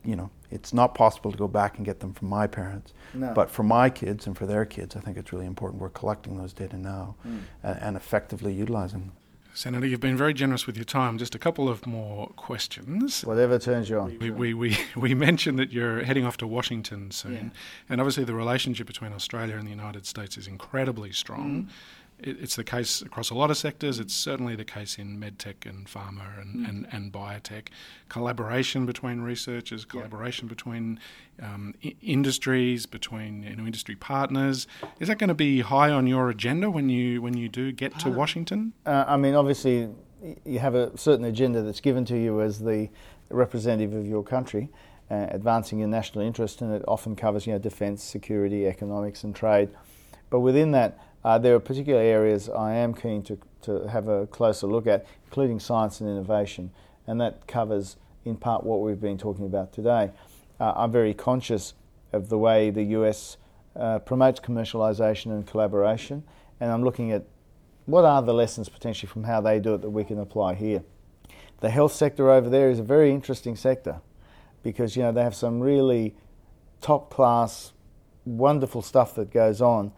you 0.04 0.16
know, 0.16 0.30
it's 0.50 0.74
not 0.74 0.94
possible 0.94 1.32
to 1.32 1.38
go 1.38 1.48
back 1.48 1.78
and 1.78 1.86
get 1.86 2.00
them 2.00 2.12
from 2.12 2.28
my 2.28 2.46
parents. 2.46 2.92
No. 3.14 3.32
But 3.34 3.50
for 3.50 3.62
my 3.62 3.88
kids 3.88 4.26
and 4.26 4.36
for 4.36 4.46
their 4.46 4.66
kids, 4.66 4.96
I 4.96 5.00
think 5.00 5.16
it's 5.16 5.32
really 5.32 5.46
important 5.46 5.80
we're 5.80 5.88
collecting 5.88 6.36
those 6.36 6.52
data 6.52 6.76
now 6.76 7.16
mm. 7.26 7.40
and, 7.62 7.78
and 7.80 7.96
effectively 7.96 8.52
utilizing 8.52 9.00
them. 9.00 9.12
Senator, 9.56 9.86
you've 9.86 10.00
been 10.00 10.18
very 10.18 10.34
generous 10.34 10.66
with 10.66 10.76
your 10.76 10.84
time. 10.84 11.16
Just 11.16 11.34
a 11.34 11.38
couple 11.38 11.66
of 11.66 11.86
more 11.86 12.28
questions. 12.36 13.24
Whatever 13.24 13.58
turns 13.58 13.88
you 13.88 13.98
on. 13.98 14.18
We, 14.18 14.30
we, 14.30 14.52
we, 14.52 14.78
we 14.96 15.14
mentioned 15.14 15.58
that 15.58 15.72
you're 15.72 16.04
heading 16.04 16.26
off 16.26 16.36
to 16.38 16.46
Washington 16.46 17.10
soon. 17.10 17.32
Yeah. 17.32 17.60
And 17.88 18.00
obviously, 18.00 18.24
the 18.24 18.34
relationship 18.34 18.86
between 18.86 19.14
Australia 19.14 19.56
and 19.56 19.66
the 19.66 19.70
United 19.70 20.04
States 20.04 20.36
is 20.36 20.46
incredibly 20.46 21.10
strong. 21.10 21.64
Mm 21.64 21.68
it, 22.18 22.36
it's 22.40 22.56
the 22.56 22.64
case 22.64 23.02
across 23.02 23.30
a 23.30 23.34
lot 23.34 23.50
of 23.50 23.56
sectors. 23.56 23.98
It's 23.98 24.14
certainly 24.14 24.56
the 24.56 24.64
case 24.64 24.98
in 24.98 25.18
medtech 25.18 25.68
and 25.68 25.86
pharma 25.86 26.40
and, 26.40 26.56
mm. 26.56 26.68
and, 26.68 26.88
and 26.92 27.12
biotech. 27.12 27.68
Collaboration 28.08 28.86
between 28.86 29.20
researchers, 29.20 29.84
collaboration 29.84 30.48
between 30.48 30.98
um, 31.42 31.74
I- 31.84 31.96
industries, 32.02 32.86
between 32.86 33.42
you 33.42 33.56
know, 33.56 33.64
industry 33.64 33.96
partners. 33.96 34.66
Is 35.00 35.08
that 35.08 35.18
going 35.18 35.28
to 35.28 35.34
be 35.34 35.60
high 35.60 35.90
on 35.90 36.06
your 36.06 36.30
agenda 36.30 36.70
when 36.70 36.88
you 36.88 37.20
when 37.20 37.36
you 37.36 37.48
do 37.48 37.72
get 37.72 37.98
to 38.00 38.08
uh, 38.08 38.12
Washington? 38.12 38.72
Uh, 38.84 39.04
I 39.06 39.16
mean, 39.16 39.34
obviously, 39.34 39.88
you 40.44 40.58
have 40.58 40.74
a 40.74 40.96
certain 40.96 41.24
agenda 41.24 41.62
that's 41.62 41.80
given 41.80 42.04
to 42.06 42.18
you 42.18 42.40
as 42.40 42.60
the 42.60 42.88
representative 43.28 43.94
of 43.94 44.06
your 44.06 44.22
country. 44.22 44.70
Uh, 45.08 45.28
advancing 45.30 45.78
your 45.78 45.86
national 45.86 46.24
interest, 46.24 46.60
and 46.60 46.74
it 46.74 46.82
often 46.88 47.14
covers, 47.14 47.46
you 47.46 47.52
know, 47.52 47.60
defence, 47.60 48.02
security, 48.02 48.66
economics, 48.66 49.22
and 49.22 49.36
trade. 49.36 49.68
But 50.30 50.40
within 50.40 50.72
that, 50.72 50.98
uh, 51.26 51.36
there 51.38 51.56
are 51.56 51.60
particular 51.60 52.00
areas 52.00 52.48
I 52.48 52.74
am 52.74 52.94
keen 52.94 53.20
to, 53.24 53.36
to 53.62 53.88
have 53.88 54.06
a 54.06 54.28
closer 54.28 54.68
look 54.68 54.86
at, 54.86 55.04
including 55.24 55.58
science 55.58 56.00
and 56.00 56.08
innovation, 56.08 56.70
and 57.04 57.20
that 57.20 57.48
covers 57.48 57.96
in 58.24 58.36
part 58.36 58.62
what 58.62 58.80
we've 58.80 59.00
been 59.00 59.18
talking 59.18 59.44
about 59.44 59.72
today. 59.72 60.12
Uh, 60.60 60.72
I'm 60.76 60.92
very 60.92 61.12
conscious 61.14 61.74
of 62.12 62.28
the 62.28 62.38
way 62.38 62.70
the 62.70 62.84
US 63.00 63.38
uh, 63.74 63.98
promotes 63.98 64.38
commercialisation 64.38 65.32
and 65.32 65.44
collaboration, 65.44 66.22
and 66.60 66.70
I'm 66.70 66.84
looking 66.84 67.10
at 67.10 67.24
what 67.86 68.04
are 68.04 68.22
the 68.22 68.32
lessons 68.32 68.68
potentially 68.68 69.10
from 69.10 69.24
how 69.24 69.40
they 69.40 69.58
do 69.58 69.74
it 69.74 69.82
that 69.82 69.90
we 69.90 70.04
can 70.04 70.20
apply 70.20 70.54
here. 70.54 70.84
The 71.58 71.70
health 71.70 71.92
sector 71.92 72.30
over 72.30 72.48
there 72.48 72.70
is 72.70 72.78
a 72.78 72.84
very 72.84 73.10
interesting 73.10 73.56
sector 73.56 74.00
because 74.62 74.94
you 74.94 75.02
know 75.02 75.10
they 75.10 75.24
have 75.24 75.34
some 75.34 75.58
really 75.58 76.14
top 76.80 77.10
class, 77.10 77.72
wonderful 78.24 78.80
stuff 78.80 79.16
that 79.16 79.32
goes 79.32 79.60
on 79.60 79.90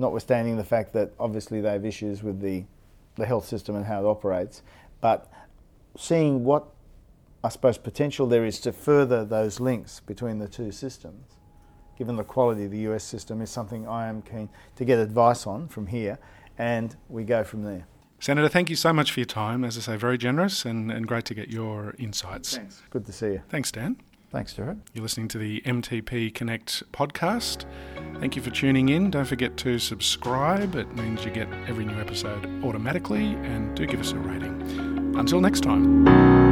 notwithstanding 0.00 0.56
the 0.56 0.64
fact 0.64 0.92
that 0.94 1.12
obviously 1.20 1.60
they 1.60 1.72
have 1.72 1.84
issues 1.84 2.22
with 2.22 2.40
the, 2.40 2.64
the 3.16 3.26
health 3.26 3.46
system 3.46 3.76
and 3.76 3.84
how 3.84 4.00
it 4.00 4.06
operates. 4.06 4.62
But 5.00 5.30
seeing 5.96 6.44
what, 6.44 6.66
I 7.44 7.50
suppose, 7.50 7.78
potential 7.78 8.26
there 8.26 8.44
is 8.44 8.58
to 8.60 8.72
further 8.72 9.24
those 9.24 9.60
links 9.60 10.00
between 10.00 10.38
the 10.38 10.48
two 10.48 10.72
systems, 10.72 11.36
given 11.96 12.16
the 12.16 12.24
quality 12.24 12.64
of 12.64 12.70
the 12.70 12.80
US 12.90 13.04
system, 13.04 13.40
is 13.42 13.50
something 13.50 13.86
I 13.86 14.08
am 14.08 14.22
keen 14.22 14.48
to 14.76 14.84
get 14.84 14.98
advice 14.98 15.46
on 15.46 15.68
from 15.68 15.86
here, 15.86 16.18
and 16.58 16.96
we 17.08 17.24
go 17.24 17.44
from 17.44 17.62
there. 17.62 17.86
Senator, 18.18 18.48
thank 18.48 18.68
you 18.68 18.76
so 18.76 18.92
much 18.92 19.12
for 19.12 19.20
your 19.20 19.26
time. 19.26 19.64
As 19.64 19.78
I 19.78 19.80
say, 19.80 19.96
very 19.96 20.18
generous 20.18 20.66
and, 20.66 20.90
and 20.90 21.06
great 21.06 21.24
to 21.26 21.34
get 21.34 21.48
your 21.48 21.94
insights. 21.98 22.56
Thanks. 22.56 22.82
Good 22.90 23.06
to 23.06 23.12
see 23.12 23.26
you. 23.26 23.42
Thanks, 23.48 23.72
Dan. 23.72 23.96
Thanks, 24.30 24.52
Stuart. 24.52 24.76
You're 24.94 25.02
listening 25.02 25.26
to 25.28 25.38
the 25.38 25.60
MTP 25.62 26.32
Connect 26.32 26.84
podcast. 26.92 27.64
Thank 28.20 28.36
you 28.36 28.42
for 28.42 28.50
tuning 28.50 28.88
in. 28.88 29.10
Don't 29.10 29.24
forget 29.24 29.56
to 29.58 29.78
subscribe, 29.78 30.76
it 30.76 30.94
means 30.94 31.24
you 31.24 31.32
get 31.32 31.48
every 31.66 31.84
new 31.84 31.98
episode 31.98 32.46
automatically, 32.64 33.34
and 33.34 33.76
do 33.76 33.86
give 33.86 34.00
us 34.00 34.12
a 34.12 34.18
rating. 34.18 35.14
Until 35.16 35.40
next 35.40 35.62
time. 35.62 36.49